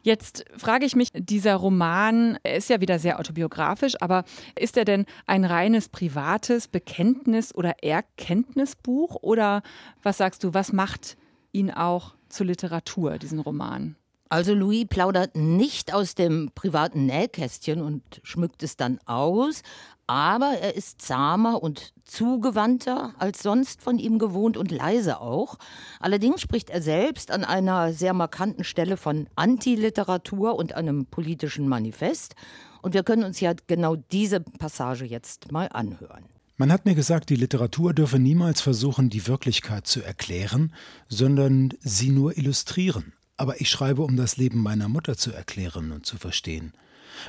Jetzt 0.02 0.46
frage 0.56 0.86
ich 0.86 0.96
mich, 0.96 1.10
dieser 1.14 1.56
Roman 1.56 2.38
ist 2.44 2.70
ja 2.70 2.80
wieder 2.80 3.00
sehr 3.00 3.20
autobiografisch, 3.20 3.96
aber 4.02 4.24
ist 4.58 4.78
er 4.78 4.86
denn 4.86 5.06
ein 5.28 5.44
reines 5.44 5.90
privates 5.90 6.68
Bekenntnis 6.68 7.54
oder 7.54 7.84
Erkenntnisbuch? 7.84 9.18
Oder 9.22 9.62
was 10.02 10.18
sagst 10.18 10.44
du, 10.44 10.54
was 10.54 10.72
macht 10.72 11.18
ihn 11.52 11.70
auch 11.70 12.16
zur 12.30 12.46
Literatur, 12.46 13.18
diesen 13.18 13.40
Roman? 13.40 13.96
Also 14.30 14.54
Louis 14.54 14.86
plaudert 14.88 15.36
nicht 15.36 15.94
aus 15.94 16.14
dem 16.14 16.52
privaten 16.54 17.08
Nähkästchen 17.08 17.82
und 17.82 18.22
schmückt 18.24 18.62
es 18.62 18.78
dann 18.78 19.00
aus, 19.06 19.64
aber 20.10 20.58
er 20.60 20.76
ist 20.76 21.04
zahmer 21.04 21.62
und 21.62 21.94
zugewandter 22.04 23.14
als 23.20 23.44
sonst 23.44 23.84
von 23.84 24.00
ihm 24.00 24.18
gewohnt 24.18 24.58
und 24.58 24.72
leise 24.72 25.22
auch. 25.22 25.60
Allerdings 26.00 26.42
spricht 26.42 26.72
er 26.72 26.82
selbst 26.82 27.30
an 27.30 27.44
einer 27.44 27.94
sehr 27.94 28.16
markanten 28.16 28.64
Stelle 28.64 28.98
von 28.98 29.28
Antiliteratur 29.36 30.56
und 30.56 30.74
einem 30.74 31.06
politischen 31.06 31.68
Manifest. 31.68 32.34
Und 32.82 32.96
wir 32.96 33.04
können 33.04 33.24
uns 33.24 33.40
ja 33.40 33.54
genau 33.68 33.98
diese 33.98 34.40
Passage 34.40 35.06
jetzt 35.06 35.52
mal 35.52 35.70
anhören. 35.72 36.26
Man 36.58 36.72
hat 36.72 36.86
mir 36.86 36.96
gesagt, 36.96 37.30
die 37.30 37.36
Literatur 37.36 37.94
dürfe 37.94 38.18
niemals 38.18 38.62
versuchen, 38.62 39.12
die 39.12 39.28
Wirklichkeit 39.28 39.86
zu 39.86 40.02
erklären, 40.02 40.74
sondern 41.08 41.70
sie 41.82 42.10
nur 42.10 42.36
illustrieren 42.36 43.14
aber 43.40 43.62
ich 43.62 43.70
schreibe, 43.70 44.02
um 44.02 44.18
das 44.18 44.36
Leben 44.36 44.62
meiner 44.62 44.90
Mutter 44.90 45.16
zu 45.16 45.32
erklären 45.32 45.94
und 45.94 46.06
zu 46.06 46.18
verstehen. 46.18 46.74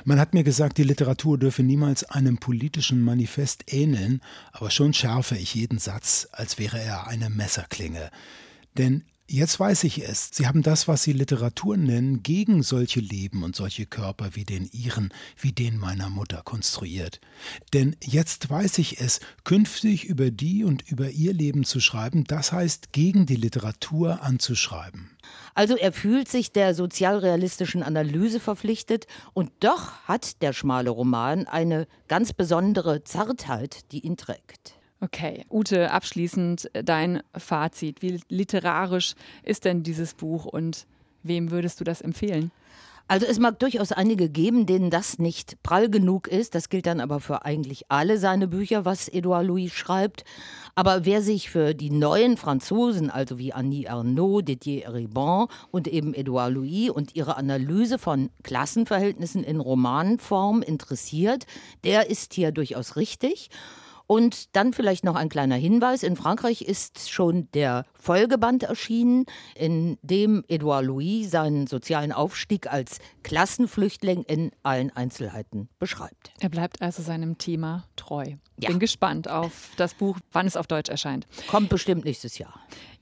Man 0.05 0.19
hat 0.19 0.33
mir 0.33 0.43
gesagt, 0.43 0.77
die 0.77 0.83
Literatur 0.83 1.37
dürfe 1.37 1.63
niemals 1.63 2.03
einem 2.03 2.37
politischen 2.37 3.01
Manifest 3.01 3.71
ähneln, 3.71 4.21
aber 4.51 4.71
schon 4.71 4.93
schärfe 4.93 5.35
ich 5.35 5.55
jeden 5.55 5.79
Satz, 5.79 6.27
als 6.31 6.59
wäre 6.59 6.79
er 6.81 7.07
eine 7.07 7.29
Messerklinge. 7.29 8.09
Denn 8.77 9.03
Jetzt 9.33 9.61
weiß 9.61 9.85
ich 9.85 10.03
es. 10.03 10.29
Sie 10.33 10.45
haben 10.45 10.61
das, 10.61 10.89
was 10.89 11.03
Sie 11.03 11.13
Literatur 11.13 11.77
nennen, 11.77 12.21
gegen 12.21 12.63
solche 12.63 12.99
Leben 12.99 13.43
und 13.43 13.55
solche 13.55 13.85
Körper 13.85 14.31
wie 14.33 14.43
den 14.43 14.69
Ihren, 14.73 15.13
wie 15.37 15.53
den 15.53 15.77
meiner 15.77 16.09
Mutter 16.09 16.41
konstruiert. 16.43 17.21
Denn 17.73 17.95
jetzt 18.03 18.49
weiß 18.49 18.77
ich 18.79 18.99
es, 18.99 19.21
künftig 19.45 20.03
über 20.03 20.31
die 20.31 20.65
und 20.65 20.81
über 20.91 21.11
ihr 21.11 21.31
Leben 21.31 21.63
zu 21.63 21.79
schreiben, 21.79 22.25
das 22.25 22.51
heißt, 22.51 22.91
gegen 22.91 23.25
die 23.25 23.37
Literatur 23.37 24.21
anzuschreiben. 24.21 25.11
Also 25.53 25.77
er 25.77 25.93
fühlt 25.93 26.27
sich 26.27 26.51
der 26.51 26.75
sozialrealistischen 26.75 27.83
Analyse 27.83 28.41
verpflichtet 28.41 29.07
und 29.31 29.49
doch 29.61 29.93
hat 30.09 30.41
der 30.41 30.51
schmale 30.51 30.89
Roman 30.89 31.47
eine 31.47 31.87
ganz 32.09 32.33
besondere 32.33 33.05
Zartheit, 33.05 33.89
die 33.93 34.01
ihn 34.01 34.17
trägt. 34.17 34.80
Okay, 35.03 35.45
Ute, 35.49 35.89
abschließend 35.91 36.69
dein 36.73 37.23
Fazit. 37.35 38.03
Wie 38.03 38.19
literarisch 38.29 39.15
ist 39.41 39.65
denn 39.65 39.81
dieses 39.81 40.13
Buch 40.13 40.45
und 40.45 40.85
wem 41.23 41.49
würdest 41.49 41.79
du 41.79 41.83
das 41.83 42.01
empfehlen? 42.01 42.51
Also 43.07 43.25
es 43.25 43.39
mag 43.39 43.59
durchaus 43.59 43.91
einige 43.91 44.29
geben, 44.29 44.67
denen 44.67 44.91
das 44.91 45.17
nicht 45.17 45.61
prall 45.63 45.89
genug 45.89 46.27
ist. 46.27 46.53
Das 46.53 46.69
gilt 46.69 46.85
dann 46.85 47.01
aber 47.01 47.19
für 47.19 47.43
eigentlich 47.43 47.85
alle 47.89 48.19
seine 48.19 48.47
Bücher, 48.47 48.85
was 48.85 49.09
Edouard 49.09 49.47
Louis 49.47 49.73
schreibt. 49.73 50.23
Aber 50.75 51.03
wer 51.03 51.21
sich 51.23 51.49
für 51.49 51.73
die 51.73 51.89
neuen 51.89 52.37
Franzosen, 52.37 53.09
also 53.09 53.39
wie 53.39 53.53
Annie 53.53 53.87
Ernaux, 53.87 54.45
Didier 54.45 54.85
Eribon 54.85 55.47
und 55.71 55.87
eben 55.87 56.13
Edouard 56.13 56.53
Louis 56.53 56.91
und 56.91 57.15
ihre 57.15 57.37
Analyse 57.37 57.97
von 57.97 58.29
Klassenverhältnissen 58.43 59.43
in 59.43 59.59
Romanform 59.59 60.61
interessiert, 60.61 61.47
der 61.83 62.09
ist 62.09 62.33
hier 62.35 62.51
durchaus 62.51 62.95
richtig. 62.95 63.49
Und 64.07 64.55
dann 64.55 64.73
vielleicht 64.73 65.03
noch 65.03 65.15
ein 65.15 65.29
kleiner 65.29 65.55
Hinweis. 65.55 66.03
In 66.03 66.15
Frankreich 66.15 66.61
ist 66.61 67.09
schon 67.09 67.49
der 67.53 67.85
Folgeband 67.93 68.63
erschienen, 68.63 69.25
in 69.55 69.97
dem 70.01 70.43
Edouard 70.47 70.85
Louis 70.85 71.29
seinen 71.29 71.67
sozialen 71.67 72.11
Aufstieg 72.11 72.71
als 72.71 72.99
Klassenflüchtling 73.23 74.23
in 74.23 74.51
allen 74.63 74.95
Einzelheiten 74.95 75.69
beschreibt. 75.79 76.31
Er 76.39 76.49
bleibt 76.49 76.81
also 76.81 77.01
seinem 77.01 77.37
Thema 77.37 77.85
treu. 77.95 78.35
Ja. 78.59 78.69
Bin 78.69 78.79
gespannt 78.79 79.27
auf 79.27 79.69
das 79.77 79.93
Buch, 79.93 80.17
wann 80.31 80.45
es 80.45 80.55
auf 80.55 80.67
Deutsch 80.67 80.89
erscheint. 80.89 81.27
Kommt 81.47 81.69
bestimmt 81.69 82.05
nächstes 82.05 82.37
Jahr. 82.37 82.53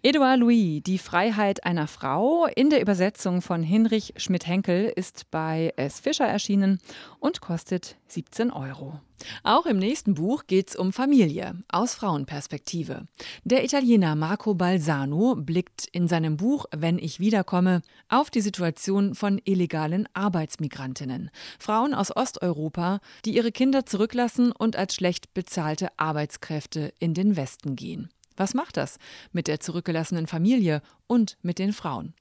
Edouard 0.02 0.40
Louis, 0.40 0.82
Die 0.82 0.98
Freiheit 0.98 1.66
einer 1.66 1.86
Frau, 1.86 2.46
in 2.56 2.70
der 2.70 2.82
Übersetzung 2.82 3.42
von 3.42 3.62
Hinrich 3.62 4.14
Schmidt-Henkel, 4.16 4.94
ist 4.96 5.30
bei 5.30 5.74
S. 5.76 6.00
Fischer 6.00 6.26
erschienen 6.26 6.80
und 7.20 7.42
kostet 7.42 7.98
17 8.08 8.50
Euro. 8.50 9.02
Auch 9.44 9.66
im 9.66 9.78
nächsten 9.78 10.14
Buch 10.14 10.48
geht 10.48 10.70
es 10.70 10.76
um 10.78 10.94
Familie 10.94 11.54
aus 11.68 11.96
Frauenperspektive. 11.96 13.08
Der 13.44 13.66
Italiener 13.66 14.16
Marco 14.16 14.54
Balsano 14.54 15.36
blickt 15.36 15.86
in 15.92 16.08
seinem 16.08 16.38
Buch 16.38 16.66
Wenn 16.74 16.98
ich 16.98 17.20
wiederkomme 17.20 17.82
auf 18.08 18.30
die 18.30 18.40
Situation 18.40 19.16
von 19.16 19.42
illegalen 19.44 20.08
Arbeitsmigrantinnen, 20.14 21.30
Frauen 21.60 21.94
aus 21.94 22.16
Osteuropa, 22.16 23.02
die 23.26 23.36
ihre 23.36 23.52
Kinder 23.52 23.86
zurücklassen 23.86 24.54
und 24.54 24.78
als 24.78 24.96
schlecht 24.96 25.34
bezahlte 25.34 25.90
Arbeitskräfte 25.98 26.94
in 27.00 27.14
den 27.14 27.36
Westen 27.36 27.76
gehen. 27.76 28.10
Was 28.40 28.54
macht 28.54 28.78
das 28.78 29.00
mit 29.34 29.48
der 29.50 29.60
zurückgelassenen 29.60 30.26
Familie 30.26 30.82
und 31.08 31.38
mit 31.42 31.60
den 31.60 31.74
Frauen? 31.74 32.14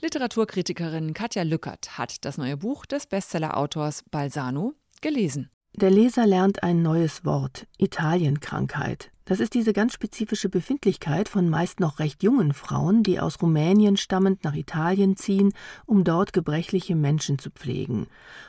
Literaturkritikerin 0.00 1.12
Katja 1.12 1.42
Lückert 1.42 1.98
hat 1.98 2.24
das 2.24 2.38
neue 2.38 2.56
Buch 2.56 2.86
des 2.86 3.06
Bestseller-Autors 3.06 4.02
Balsano 4.10 4.72
gelesen. 5.02 5.50
Der 5.78 5.90
Leser 5.90 6.26
lernt 6.26 6.62
ein 6.62 6.80
neues 6.80 7.26
Wort, 7.26 7.66
Italienkrankheit. 7.76 9.10
Das 9.26 9.40
ist 9.40 9.52
diese 9.52 9.74
ganz 9.74 9.92
spezifische 9.92 10.48
Befindlichkeit 10.48 11.28
von 11.28 11.50
meist 11.50 11.80
noch 11.80 11.98
recht 11.98 12.22
jungen 12.22 12.54
Frauen, 12.54 13.02
die 13.02 13.20
aus 13.20 13.42
Rumänien 13.42 13.98
stammend 13.98 14.42
nach 14.42 14.54
Italien 14.54 15.18
ziehen, 15.18 15.52
um 15.84 16.02
dort 16.02 16.32
gebrechliche 16.32 16.96
Menschen 16.96 17.38
zu 17.38 17.50
pflegen. 17.50 18.06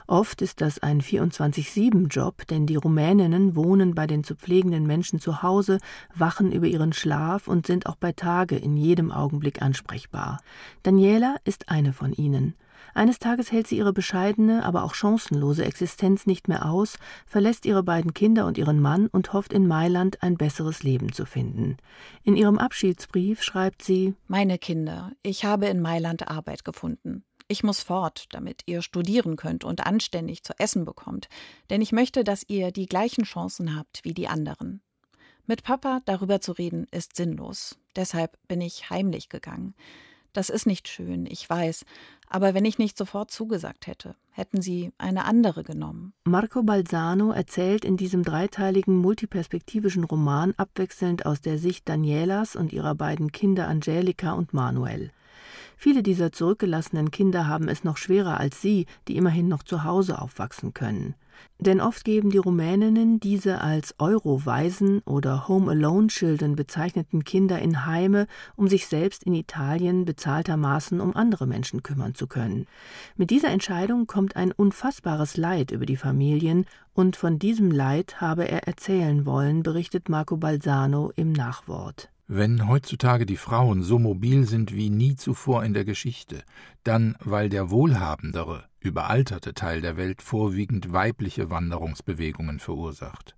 Oft 0.08 0.42
ist 0.42 0.62
das 0.62 0.80
ein 0.80 1.02
24-7-Job, 1.02 2.48
denn 2.48 2.66
die 2.66 2.78
Rumäninnen 2.78 3.58
wohnen 3.58 3.94
bei 3.94 4.08
den 4.08 4.24
zu 4.24 4.36
pflegenden 4.36 4.88
Menschen 4.88 5.20
zu 5.20 5.44
Hause, 5.44 5.80
wachen 6.16 6.54
über 6.54 6.68
ihren 6.68 6.94
Schlaf 6.94 7.50
und 7.50 7.68
sind 7.68 7.88
auch 7.88 7.98
bei 7.98 8.14
Tage 8.14 8.56
in 8.56 8.78
jedem 8.78 9.12
Augenblick 9.12 9.62
ansprechbar. 9.62 10.40
Daniela 10.84 11.36
ist 11.44 11.68
eine 11.68 11.92
von 11.92 12.14
ihnen. 12.14 12.54
Eines 12.94 13.20
Tages 13.20 13.52
hält 13.52 13.68
sie 13.68 13.78
ihre 13.78 13.94
bescheidene, 13.94 14.64
aber 14.66 14.84
auch 14.84 14.94
chancenlose 14.94 15.64
Existenz 15.64 16.26
nicht 16.26 16.48
mehr 16.48 16.70
aus, 16.70 16.98
verlässt 17.26 17.66
ihre 17.66 17.84
beiden 17.84 18.14
Kinder 18.14 18.46
und 18.46 18.58
ihren 18.58 18.80
Mann 18.80 19.08
und 19.08 19.34
hofft 19.34 19.54
in 19.54 19.68
Mailand 19.68 20.24
ein 20.24 20.38
besseres 20.38 20.84
Leben 20.84 21.14
zu 21.14 21.26
finden. 21.26 21.78
In 22.24 22.36
ihrem 22.36 22.58
Abschiedsbrief 22.58 23.44
schreibt 23.44 23.84
sie 23.84 24.16
Meine 24.28 24.58
Kinder, 24.58 25.12
ich 25.24 25.46
habe 25.46 25.68
in 25.68 25.82
Mailand 25.82 26.28
Arbeit 26.28 26.66
gefunden. 26.66 27.24
Ich 27.50 27.64
muss 27.64 27.82
fort, 27.82 28.26
damit 28.32 28.64
ihr 28.66 28.82
studieren 28.82 29.38
könnt 29.38 29.64
und 29.64 29.86
anständig 29.86 30.44
zu 30.44 30.54
essen 30.58 30.84
bekommt, 30.84 31.30
denn 31.70 31.82
ich 31.82 31.94
möchte, 31.94 32.24
dass 32.24 32.44
ihr 32.48 32.72
die 32.72 32.88
gleichen 32.88 33.24
Chancen 33.24 33.76
habt 33.76 34.02
wie 34.04 34.14
die 34.14 34.28
anderen. 34.28 34.82
Mit 35.46 35.64
Papa 35.64 36.02
darüber 36.04 36.42
zu 36.42 36.52
reden 36.52 36.88
ist 36.92 37.16
sinnlos. 37.16 37.78
Deshalb 37.96 38.38
bin 38.50 38.60
ich 38.60 38.90
heimlich 38.90 39.30
gegangen. 39.30 39.76
Das 40.34 40.50
ist 40.50 40.66
nicht 40.66 40.88
schön, 40.88 41.26
ich 41.26 41.50
weiß, 41.50 41.86
aber 42.30 42.54
wenn 42.54 42.66
ich 42.66 42.78
nicht 42.78 42.98
sofort 42.98 43.32
zugesagt 43.32 43.88
hätte, 43.88 44.16
hätten 44.32 44.62
sie 44.62 44.92
eine 44.98 45.26
andere 45.26 45.64
genommen. 45.64 46.14
Marco 46.26 46.62
Balzano 46.64 47.32
erzählt 47.32 47.86
in 47.86 47.98
diesem 47.98 48.24
dreiteiligen 48.24 48.96
multiperspektivischen 48.98 50.04
Roman 50.04 50.54
abwechselnd 50.58 51.26
aus 51.26 51.42
der 51.42 51.58
Sicht 51.58 51.88
Danielas 51.88 52.56
und 52.56 52.74
ihrer 52.74 52.96
beiden 52.96 53.32
Kinder 53.32 53.68
Angelika 53.68 54.34
und 54.34 54.54
Manuel. 54.54 55.12
Viele 55.80 56.02
dieser 56.02 56.32
zurückgelassenen 56.32 57.12
Kinder 57.12 57.48
haben 57.48 57.68
es 57.68 57.84
noch 57.84 57.98
schwerer 57.98 58.40
als 58.40 58.62
sie, 58.62 58.88
die 59.08 59.16
immerhin 59.16 59.48
noch 59.48 59.62
zu 59.62 59.84
Hause 59.84 60.20
aufwachsen 60.20 60.74
können. 60.74 61.14
Denn 61.60 61.82
oft 61.82 62.04
geben 62.04 62.32
die 62.32 62.40
Rumäninnen 62.40 63.20
diese 63.20 63.62
als 63.62 63.94
Eurowaisen 64.00 65.02
oder 65.06 65.48
Home-Alone-Children 65.48 66.56
bezeichneten 66.56 67.24
Kinder 67.24 67.60
in 67.60 67.86
Heime, 67.86 68.26
um 68.56 68.68
sich 68.68 68.88
selbst 68.88 69.24
in 69.24 69.36
Italien 69.36 70.04
bezahltermaßen 70.04 71.00
um 71.00 71.16
andere 71.16 71.46
Menschen 71.46 71.84
kümmern 71.84 72.16
zu 72.16 72.26
können. 72.26 72.66
Mit 73.16 73.30
dieser 73.30 73.50
Entscheidung 73.50 74.08
kommt 74.08 74.36
ein 74.36 74.52
unfassbares 74.52 75.38
Leid 75.38 75.70
über 75.70 75.86
die 75.86 75.98
Familien, 75.98 76.66
und 76.96 77.16
von 77.16 77.38
diesem 77.38 77.70
Leid 77.70 78.20
habe 78.20 78.48
er 78.48 78.68
erzählen 78.68 79.28
wollen, 79.28 79.62
berichtet 79.62 80.10
Marco 80.10 80.38
Balzano 80.38 81.12
im 81.16 81.32
Nachwort. 81.32 82.10
Wenn 82.30 82.68
heutzutage 82.68 83.26
die 83.26 83.38
Frauen 83.38 83.84
so 83.84 84.00
mobil 84.00 84.46
sind 84.46 84.74
wie 84.74 84.90
nie 84.90 85.16
zuvor 85.16 85.64
in 85.64 85.74
der 85.74 85.86
Geschichte, 85.86 86.44
dann 86.84 87.16
weil 87.22 87.48
der 87.48 87.70
wohlhabendere, 87.70 88.66
überalterte 88.82 89.54
Teil 89.54 89.80
der 89.80 89.96
Welt 89.96 90.22
vorwiegend 90.22 90.92
weibliche 90.92 91.50
Wanderungsbewegungen 91.50 92.60
verursacht. 92.60 93.38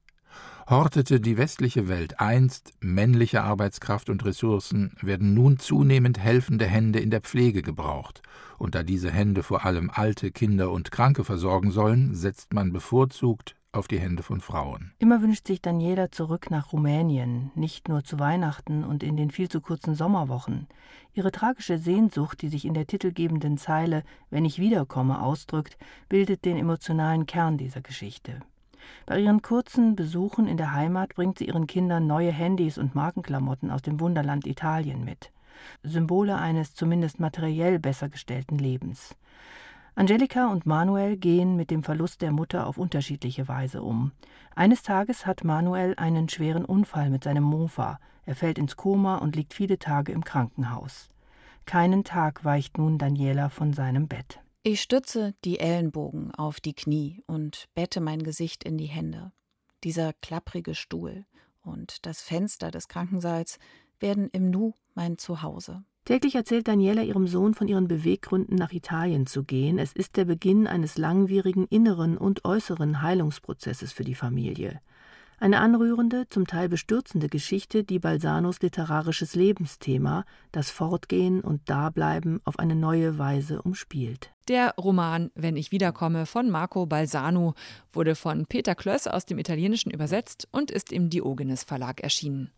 Hortete 0.68 1.20
die 1.20 1.38
westliche 1.38 1.88
Welt 1.88 2.20
einst 2.20 2.74
männliche 2.80 3.44
Arbeitskraft 3.44 4.10
und 4.10 4.26
Ressourcen, 4.26 4.96
werden 5.02 5.36
nun 5.36 5.60
zunehmend 5.60 6.18
helfende 6.18 6.66
Hände 6.66 7.00
in 7.00 7.12
der 7.12 7.22
Pflege 7.22 7.62
gebraucht, 7.62 8.24
und 8.58 8.74
da 8.74 8.82
diese 8.82 9.12
Hände 9.12 9.44
vor 9.44 9.66
allem 9.66 9.92
alte, 9.94 10.32
Kinder 10.32 10.72
und 10.72 10.92
Kranke 10.92 11.24
versorgen 11.24 11.70
sollen, 11.70 12.16
setzt 12.16 12.54
man 12.56 12.74
bevorzugt 12.74 13.56
auf 13.72 13.88
die 13.88 14.00
Hände 14.00 14.24
von 14.24 14.42
Frauen. 14.42 14.94
Immer 14.98 15.22
wünscht 15.22 15.46
sich 15.46 15.62
Daniela 15.62 16.12
zurück 16.12 16.50
nach 16.50 16.74
Rumänien, 16.74 17.52
nicht 17.56 17.88
nur 17.88 18.04
zu 18.04 18.20
Weihnachten 18.20 18.84
und 18.84 19.04
in 19.04 19.16
den 19.16 19.30
viel 19.30 19.48
zu 19.48 19.62
kurzen 19.62 19.94
Sommerwochen. 19.94 20.68
Ihre 21.14 21.32
tragische 21.32 21.78
Sehnsucht, 21.78 22.42
die 22.42 22.50
sich 22.50 22.66
in 22.66 22.74
der 22.74 22.88
titelgebenden 22.88 23.58
Zeile 23.58 24.04
Wenn 24.30 24.46
ich 24.46 24.60
wiederkomme 24.60 25.22
ausdrückt, 25.22 25.78
bildet 26.08 26.46
den 26.46 26.58
emotionalen 26.58 27.28
Kern 27.28 27.58
dieser 27.58 27.82
Geschichte. 27.82 28.40
Bei 29.06 29.20
ihren 29.20 29.42
kurzen 29.42 29.96
Besuchen 29.96 30.48
in 30.48 30.58
der 30.58 30.74
Heimat 30.74 31.14
bringt 31.16 31.38
sie 31.38 31.46
ihren 31.46 31.68
Kindern 31.68 32.08
neue 32.08 32.32
Handys 32.32 32.78
und 32.78 32.96
Markenklamotten 32.96 33.70
aus 33.70 33.84
dem 33.84 34.00
Wunderland 34.00 34.48
Italien 34.48 35.04
mit. 35.04 35.32
Symbole 35.84 36.38
eines 36.38 36.74
zumindest 36.74 37.20
materiell 37.20 37.80
besser 37.80 38.10
gestellten 38.10 38.58
Lebens. 38.58 39.16
Angelika 39.96 40.48
und 40.48 40.66
Manuel 40.66 41.18
gehen 41.18 41.56
mit 41.56 41.72
dem 41.72 41.84
Verlust 41.84 42.22
der 42.22 42.32
Mutter 42.32 42.68
auf 42.68 42.78
unterschiedliche 42.78 43.48
Weise 43.48 43.82
um. 43.82 44.12
Eines 44.56 44.82
Tages 44.84 45.26
hat 45.26 45.44
Manuel 45.44 45.96
einen 45.98 46.30
schweren 46.30 46.66
Unfall 46.66 47.10
mit 47.10 47.24
seinem 47.24 47.44
Mofa. 47.44 48.00
Er 48.26 48.36
fällt 48.36 48.58
ins 48.58 48.76
Koma 48.76 49.18
und 49.18 49.36
liegt 49.36 49.54
viele 49.54 49.80
Tage 49.80 50.12
im 50.12 50.24
Krankenhaus. 50.24 51.10
Keinen 51.66 52.04
Tag 52.04 52.44
weicht 52.46 52.78
nun 52.78 52.98
Daniela 52.98 53.50
von 53.50 53.74
seinem 53.74 54.08
Bett. 54.08 54.40
Ich 54.64 54.82
stütze 54.82 55.34
die 55.46 55.60
Ellenbogen 55.60 56.34
auf 56.36 56.60
die 56.60 56.74
Knie 56.74 57.24
und 57.28 57.70
bette 57.76 58.02
mein 58.02 58.24
Gesicht 58.24 58.64
in 58.64 58.78
die 58.78 58.88
Hände. 58.88 59.32
Dieser 59.84 60.14
klapprige 60.14 60.76
Stuhl 60.76 61.26
und 61.62 62.06
das 62.06 62.22
Fenster 62.22 62.72
des 62.72 62.88
Krankensaals 62.88 63.60
werden 64.00 64.30
im 64.32 64.50
Nu 64.50 64.74
mein 64.96 65.18
Zuhause. 65.18 65.84
Täglich 66.10 66.34
erzählt 66.34 66.68
Daniela 66.68 67.04
ihrem 67.04 67.28
Sohn 67.28 67.54
von 67.54 67.68
ihren 67.68 67.88
Beweggründen, 67.88 68.56
nach 68.56 68.72
Italien 68.72 69.28
zu 69.28 69.44
gehen. 69.44 69.78
Es 69.78 69.94
ist 69.94 70.18
der 70.18 70.26
Beginn 70.26 70.66
eines 70.66 70.98
langwierigen 70.98 71.68
inneren 71.68 72.18
und 72.18 72.46
äußeren 72.46 73.04
Heilungsprozesses 73.04 73.92
für 73.92 74.04
die 74.04 74.16
Familie. 74.16 74.82
Eine 75.38 75.60
anrührende, 75.60 76.28
zum 76.28 76.48
Teil 76.48 76.68
bestürzende 76.68 77.30
Geschichte, 77.30 77.84
die 77.84 78.00
Balsanos 78.00 78.60
literarisches 78.60 79.36
Lebensthema, 79.36 80.26
das 80.52 80.72
Fortgehen 80.72 81.42
und 81.42 81.70
Dableiben, 81.70 82.42
auf 82.44 82.58
eine 82.58 82.76
neue 82.76 83.20
Weise 83.20 83.62
umspielt. 83.62 84.32
Der 84.48 84.74
Roman 84.80 85.30
Wenn 85.36 85.58
ich 85.58 85.72
wiederkomme 85.72 86.26
von 86.26 86.50
Marco 86.50 86.88
Balsano 86.88 87.54
wurde 87.94 88.16
von 88.16 88.48
Peter 88.48 88.74
Klöss 88.74 89.06
aus 89.06 89.28
dem 89.28 89.38
Italienischen 89.38 89.92
übersetzt 89.92 90.48
und 90.52 90.72
ist 90.72 90.92
im 90.92 91.12
Diogenes 91.12 91.64
Verlag 91.64 92.02
erschienen. 92.02 92.50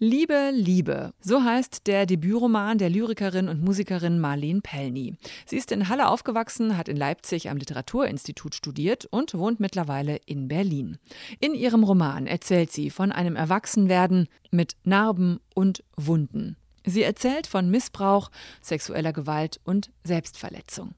Liebe, 0.00 0.50
Liebe, 0.52 1.14
so 1.20 1.44
heißt 1.44 1.86
der 1.86 2.04
Debütroman 2.04 2.78
der 2.78 2.90
Lyrikerin 2.90 3.48
und 3.48 3.62
Musikerin 3.62 4.18
Marlene 4.18 4.60
Pellny. 4.60 5.14
Sie 5.46 5.56
ist 5.56 5.70
in 5.70 5.88
Halle 5.88 6.08
aufgewachsen, 6.08 6.76
hat 6.76 6.88
in 6.88 6.96
Leipzig 6.96 7.48
am 7.48 7.58
Literaturinstitut 7.58 8.56
studiert 8.56 9.06
und 9.06 9.34
wohnt 9.34 9.60
mittlerweile 9.60 10.16
in 10.26 10.48
Berlin. 10.48 10.98
In 11.38 11.54
ihrem 11.54 11.84
Roman 11.84 12.26
erzählt 12.26 12.72
sie 12.72 12.90
von 12.90 13.12
einem 13.12 13.36
Erwachsenwerden 13.36 14.26
mit 14.50 14.74
Narben 14.82 15.38
und 15.54 15.84
Wunden. 15.96 16.56
Sie 16.84 17.04
erzählt 17.04 17.46
von 17.46 17.70
Missbrauch, 17.70 18.32
sexueller 18.60 19.12
Gewalt 19.12 19.60
und 19.62 19.92
Selbstverletzung. 20.02 20.96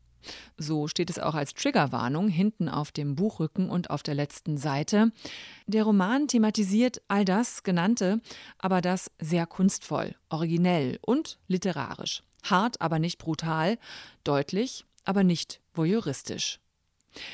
So 0.57 0.89
steht 0.89 1.11
es 1.11 1.19
auch 1.19 1.35
als 1.35 1.55
Triggerwarnung 1.55 2.29
hinten 2.29 2.69
auf 2.69 2.93
dem 2.93 3.15
Buchrücken 3.15 3.71
und 3.71 3.91
auf 3.91 4.03
der 4.03 4.15
letzten 4.15 4.57
Seite. 4.57 5.13
Der 5.67 5.85
Roman 5.85 6.29
thematisiert 6.29 7.03
all 7.09 7.25
das 7.25 7.63
Genannte, 7.63 8.21
aber 8.59 8.81
das 8.81 9.11
sehr 9.21 9.47
kunstvoll, 9.47 10.15
originell 10.29 10.99
und 11.03 11.39
literarisch. 11.49 12.23
Hart, 12.43 12.81
aber 12.81 12.99
nicht 12.99 13.19
brutal, 13.19 13.79
deutlich, 14.25 14.85
aber 15.05 15.25
nicht 15.25 15.61
voyeuristisch. 15.75 16.61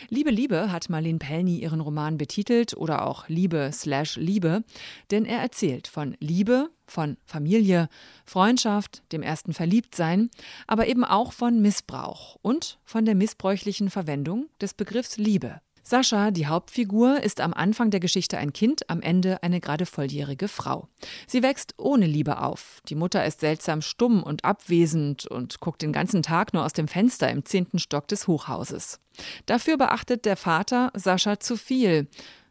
Liebe 0.08 0.30
Liebe 0.30 0.70
hat 0.72 0.88
Marlene 0.88 1.18
Pellny 1.18 1.58
ihren 1.58 1.80
Roman 1.80 2.18
betitelt 2.18 2.76
oder 2.76 3.06
auch 3.06 3.28
Liebe 3.28 3.70
slash 3.72 4.16
Liebe, 4.16 4.64
denn 5.10 5.24
er 5.24 5.38
erzählt 5.40 5.86
von 5.88 6.16
Liebe, 6.20 6.70
von 6.86 7.16
Familie, 7.24 7.88
Freundschaft, 8.24 9.02
dem 9.12 9.22
ersten 9.22 9.52
Verliebtsein, 9.54 10.30
aber 10.66 10.86
eben 10.86 11.04
auch 11.04 11.32
von 11.32 11.60
Missbrauch 11.60 12.36
und 12.42 12.78
von 12.84 13.04
der 13.04 13.14
missbräuchlichen 13.14 13.90
Verwendung 13.90 14.48
des 14.60 14.74
Begriffs 14.74 15.16
Liebe. 15.16 15.60
Sascha, 15.84 16.30
die 16.30 16.46
Hauptfigur, 16.46 17.22
ist 17.22 17.40
am 17.40 17.52
Anfang 17.52 17.90
der 17.90 18.00
Geschichte 18.00 18.38
ein 18.38 18.52
Kind, 18.52 18.88
am 18.88 19.02
Ende 19.02 19.42
eine 19.42 19.60
gerade 19.60 19.84
volljährige 19.84 20.46
Frau. 20.46 20.88
Sie 21.26 21.42
wächst 21.42 21.74
ohne 21.76 22.06
Liebe 22.06 22.40
auf. 22.40 22.80
Die 22.88 22.94
Mutter 22.94 23.26
ist 23.26 23.40
seltsam 23.40 23.82
stumm 23.82 24.22
und 24.22 24.44
abwesend 24.44 25.26
und 25.26 25.58
guckt 25.60 25.82
den 25.82 25.92
ganzen 25.92 26.22
Tag 26.22 26.54
nur 26.54 26.64
aus 26.64 26.72
dem 26.72 26.86
Fenster 26.86 27.28
im 27.30 27.44
zehnten 27.44 27.80
Stock 27.80 28.06
des 28.06 28.28
Hochhauses. 28.28 29.00
Dafür 29.46 29.76
beachtet 29.76 30.24
der 30.24 30.36
Vater 30.36 30.92
Sascha 30.94 31.40
zu 31.40 31.56
viel. 31.56 32.08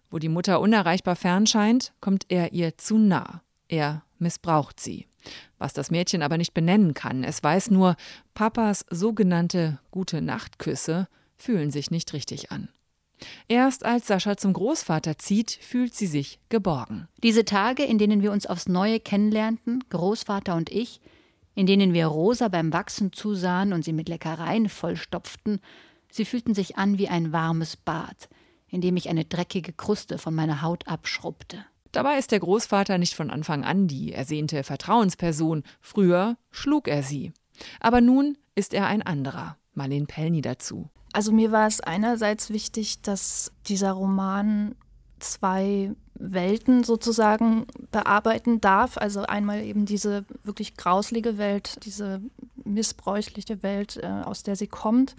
Wo 0.10 0.20
die 0.20 0.30
Mutter 0.30 0.60
unerreichbar 0.60 1.15
fern 1.15 1.48
scheint, 1.48 1.94
kommt 2.02 2.26
er 2.28 2.52
ihr 2.52 2.78
zu 2.78 2.98
nah. 2.98 3.41
Er 3.70 4.04
missbraucht 4.20 4.80
sie. 4.82 5.08
Was 5.58 5.72
das 5.72 5.89
Mädchen 5.89 6.22
aber 6.22 6.38
nicht 6.38 6.54
benennen 6.54 6.94
kann. 6.94 7.24
Es 7.24 7.41
weiß 7.41 7.72
nur, 7.72 7.96
Papas 8.34 8.86
sogenannte 8.89 9.80
gute 9.89 10.22
Nachtküsse 10.22 11.08
fühlen 11.38 11.72
sich 11.72 11.91
nicht 11.91 12.12
richtig 12.12 12.52
an. 12.52 12.67
Erst 13.47 13.86
als 13.86 14.07
Sascha 14.07 14.38
zum 14.38 14.53
Großvater 14.53 15.17
zieht, 15.17 15.51
fühlt 15.51 15.93
sie 15.93 16.07
sich 16.07 16.39
geborgen. 16.49 17.07
Diese 17.23 17.45
Tage, 17.45 17.84
in 17.84 17.97
denen 17.97 18.21
wir 18.21 18.31
uns 18.31 18.45
aufs 18.45 18.67
Neue 18.67 18.99
kennenlernten, 18.99 19.84
Großvater 19.89 20.55
und 20.55 20.69
ich, 20.69 21.01
in 21.55 21.65
denen 21.65 21.93
wir 21.93 22.07
Rosa 22.07 22.47
beim 22.47 22.73
Wachsen 22.73 23.12
zusahen 23.13 23.73
und 23.73 23.84
sie 23.84 23.93
mit 23.93 24.10
Leckereien 24.10 24.69
vollstopften, 24.69 25.60
sie 26.10 26.25
fühlten 26.25 26.53
sich 26.53 26.77
an 26.77 26.97
wie 26.97 27.10
ein 27.10 27.31
warmes 27.31 27.77
Bad, 27.77 28.29
in 28.67 28.81
dem 28.81 28.95
ich 28.95 29.10
eine 29.10 29.25
dreckige 29.25 29.73
Kruste 29.73 30.17
von 30.17 30.34
meiner 30.34 30.62
Haut 30.62 30.88
abschrubbte. 30.88 31.65
Dabei 31.91 32.17
ist 32.17 32.31
der 32.31 32.39
Großvater 32.39 32.97
nicht 32.97 33.15
von 33.15 33.29
Anfang 33.29 33.65
an 33.65 33.88
die 33.88 34.13
ersehnte 34.13 34.63
Vertrauensperson. 34.63 35.63
Früher 35.81 36.38
schlug 36.49 36.88
er 36.88 37.03
sie. 37.03 37.34
Aber 37.81 37.99
nun 37.99 38.38
ist 38.55 38.73
er 38.73 38.88
ein 38.88 39.01
anderer. 39.01 39.57
Marlene 39.73 40.05
Pellny 40.05 40.41
dazu. 40.41 40.89
Also 41.13 41.32
mir 41.32 41.52
war 41.52 41.67
es 41.67 41.82
einerseits 41.82 42.50
wichtig, 42.50 43.02
dass 43.02 43.52
dieser 43.67 43.91
Roman 43.91 44.76
zwei 45.19 45.91
Welten 46.15 46.84
sozusagen 46.84 47.65
bearbeiten 47.91 48.62
darf. 48.62 48.97
Also 48.97 49.24
einmal 49.24 49.63
eben 49.63 49.86
diese 49.86 50.26
wirklich 50.43 50.78
grauslige 50.78 51.38
Welt, 51.38 51.84
diese 51.86 52.21
missbräuchliche 52.63 53.63
Welt, 53.63 53.97
äh, 53.97 54.08
aus 54.08 54.43
der 54.43 54.56
sie 54.56 54.67
kommt, 54.67 55.15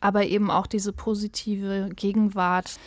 aber 0.00 0.24
eben 0.26 0.50
auch 0.50 0.66
diese 0.66 0.92
positive 0.92 1.90
Gegenwart. 1.94 2.78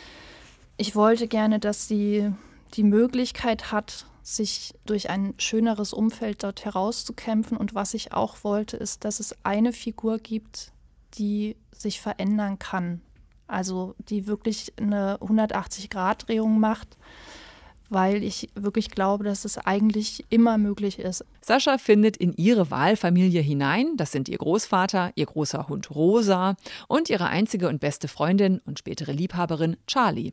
Ich 0.76 0.94
wollte 0.94 1.28
gerne, 1.28 1.58
dass 1.58 1.88
sie 1.88 2.32
die 2.74 2.84
Möglichkeit 2.84 3.72
hat, 3.72 4.06
sich 4.22 4.74
durch 4.86 5.10
ein 5.10 5.34
schöneres 5.38 5.92
Umfeld 5.92 6.42
dort 6.42 6.64
herauszukämpfen. 6.64 7.56
Und 7.56 7.74
was 7.74 7.94
ich 7.94 8.12
auch 8.12 8.44
wollte, 8.44 8.76
ist, 8.76 9.04
dass 9.04 9.18
es 9.18 9.34
eine 9.44 9.72
Figur 9.72 10.18
gibt, 10.18 10.72
die 11.14 11.56
sich 11.72 12.00
verändern 12.00 12.58
kann. 12.58 13.00
Also 13.46 13.94
die 13.98 14.26
wirklich 14.26 14.72
eine 14.78 15.18
180-Grad-Drehung 15.18 16.60
macht 16.60 16.96
weil 17.90 18.22
ich 18.22 18.48
wirklich 18.54 18.90
glaube, 18.90 19.24
dass 19.24 19.44
es 19.44 19.58
eigentlich 19.58 20.24
immer 20.30 20.56
möglich 20.56 20.98
ist. 20.98 21.24
Sascha 21.42 21.76
findet 21.76 22.16
in 22.16 22.32
ihre 22.34 22.70
Wahlfamilie 22.70 23.42
hinein. 23.42 23.96
Das 23.96 24.12
sind 24.12 24.28
ihr 24.28 24.38
Großvater, 24.38 25.10
ihr 25.16 25.26
großer 25.26 25.68
Hund 25.68 25.90
Rosa 25.90 26.54
und 26.86 27.10
ihre 27.10 27.26
einzige 27.26 27.68
und 27.68 27.80
beste 27.80 28.08
Freundin 28.08 28.60
und 28.64 28.78
spätere 28.78 29.12
Liebhaberin 29.12 29.76
Charlie. 29.86 30.32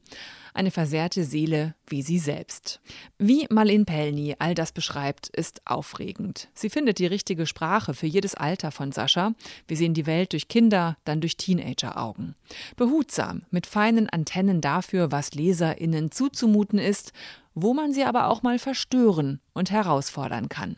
Eine 0.57 0.71
versehrte 0.71 1.23
Seele 1.23 1.75
wie 1.85 2.01
sie 2.01 2.17
selbst. 2.17 2.81
Wie 3.19 3.45
Malin 3.51 3.85
Pelny 3.85 4.35
all 4.39 4.55
das 4.55 4.71
beschreibt, 4.71 5.29
ist 5.29 5.61
aufregend. 5.65 6.49
Sie 6.55 6.71
findet 6.71 6.97
die 6.97 7.05
richtige 7.05 7.45
Sprache 7.45 7.93
für 7.93 8.07
jedes 8.07 8.33
Alter 8.33 8.71
von 8.71 8.91
Sascha. 8.91 9.33
Wir 9.67 9.77
sehen 9.77 9.93
die 9.93 10.07
Welt 10.07 10.33
durch 10.33 10.47
Kinder, 10.47 10.97
dann 11.05 11.21
durch 11.21 11.37
Teenager-Augen. 11.37 12.33
Behutsam, 12.75 13.43
mit 13.51 13.67
feinen 13.67 14.09
Antennen 14.09 14.59
dafür, 14.59 15.11
was 15.11 15.35
LeserInnen 15.35 16.09
zuzumuten 16.09 16.79
ist 16.79 17.13
wo 17.59 17.73
man 17.73 17.91
sie 17.91 18.03
aber 18.03 18.27
auch 18.27 18.43
mal 18.43 18.59
verstören 18.59 19.41
und 19.53 19.71
herausfordern 19.71 20.47
kann. 20.47 20.77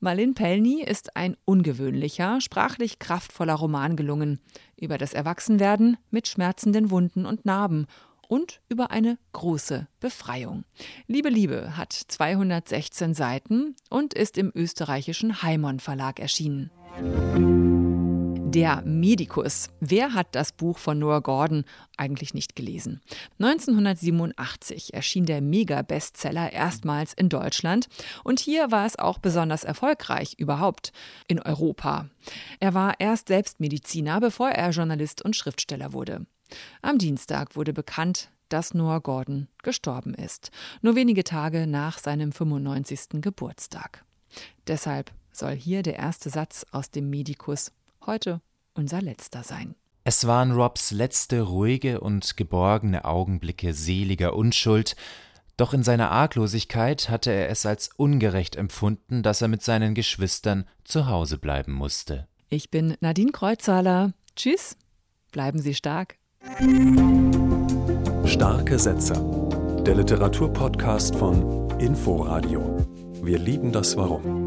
Malin 0.00 0.34
Pelny 0.34 0.82
ist 0.82 1.16
ein 1.16 1.36
ungewöhnlicher, 1.44 2.40
sprachlich 2.40 2.98
kraftvoller 2.98 3.54
Roman 3.54 3.94
gelungen 3.94 4.40
über 4.76 4.98
das 4.98 5.14
Erwachsenwerden 5.14 5.96
mit 6.10 6.26
schmerzenden 6.26 6.90
Wunden 6.90 7.26
und 7.26 7.44
Narben 7.44 7.86
und 8.28 8.60
über 8.68 8.90
eine 8.90 9.18
große 9.32 9.88
Befreiung. 10.00 10.64
Liebe 11.06 11.28
Liebe 11.28 11.76
hat 11.76 11.92
216 11.92 13.14
Seiten 13.14 13.76
und 13.90 14.14
ist 14.14 14.38
im 14.38 14.52
österreichischen 14.54 15.42
Heimon 15.42 15.80
Verlag 15.80 16.20
erschienen. 16.20 16.70
Der 18.54 18.82
Medikus. 18.82 19.68
Wer 19.80 20.14
hat 20.14 20.28
das 20.36 20.52
Buch 20.52 20.78
von 20.78 21.00
Noah 21.00 21.22
Gordon 21.22 21.64
eigentlich 21.96 22.34
nicht 22.34 22.54
gelesen? 22.54 23.00
1987 23.40 24.94
erschien 24.94 25.26
der 25.26 25.40
Mega-Bestseller 25.40 26.52
erstmals 26.52 27.14
in 27.14 27.28
Deutschland 27.28 27.88
und 28.22 28.38
hier 28.38 28.70
war 28.70 28.86
es 28.86 28.96
auch 28.96 29.18
besonders 29.18 29.64
erfolgreich 29.64 30.34
überhaupt 30.38 30.92
in 31.26 31.40
Europa. 31.40 32.08
Er 32.60 32.74
war 32.74 32.94
erst 33.00 33.26
selbst 33.26 33.58
Mediziner, 33.58 34.20
bevor 34.20 34.50
er 34.50 34.70
Journalist 34.70 35.24
und 35.24 35.34
Schriftsteller 35.34 35.92
wurde. 35.92 36.24
Am 36.82 36.98
Dienstag 36.98 37.56
wurde 37.56 37.72
bekannt, 37.72 38.30
dass 38.48 38.74
Noah 38.74 39.00
Gordon 39.00 39.48
gestorben 39.62 40.14
ist, 40.14 40.50
nur 40.82 40.94
wenige 40.94 41.24
Tage 41.24 41.66
nach 41.66 41.98
seinem 41.98 42.32
95. 42.32 43.20
Geburtstag. 43.20 44.04
Deshalb 44.66 45.12
soll 45.32 45.54
hier 45.54 45.82
der 45.82 45.96
erste 45.96 46.30
Satz 46.30 46.64
aus 46.70 46.90
dem 46.90 47.10
Medikus 47.10 47.72
heute 48.06 48.40
unser 48.74 49.00
letzter 49.00 49.42
sein. 49.42 49.74
Es 50.04 50.26
waren 50.26 50.52
Robs 50.52 50.90
letzte 50.90 51.40
ruhige 51.40 52.00
und 52.00 52.36
geborgene 52.36 53.04
Augenblicke 53.04 53.72
seliger 53.72 54.36
Unschuld, 54.36 54.96
doch 55.56 55.72
in 55.72 55.82
seiner 55.82 56.10
Arglosigkeit 56.10 57.08
hatte 57.08 57.30
er 57.30 57.48
es 57.48 57.64
als 57.64 57.90
ungerecht 57.96 58.56
empfunden, 58.56 59.22
dass 59.22 59.40
er 59.40 59.48
mit 59.48 59.62
seinen 59.62 59.94
Geschwistern 59.94 60.68
zu 60.82 61.06
Hause 61.06 61.38
bleiben 61.38 61.72
musste. 61.72 62.26
Ich 62.48 62.70
bin 62.70 62.96
Nadine 63.00 63.32
Kreuzhaler. 63.32 64.12
Tschüss, 64.36 64.76
bleiben 65.30 65.60
Sie 65.60 65.74
stark. 65.74 66.18
Starke 68.26 68.78
Sätze. 68.78 69.14
Der 69.86 69.94
Literaturpodcast 69.94 71.16
von 71.16 71.70
Inforadio. 71.78 72.86
Wir 73.22 73.38
lieben 73.38 73.72
das 73.72 73.96
Warum. 73.96 74.43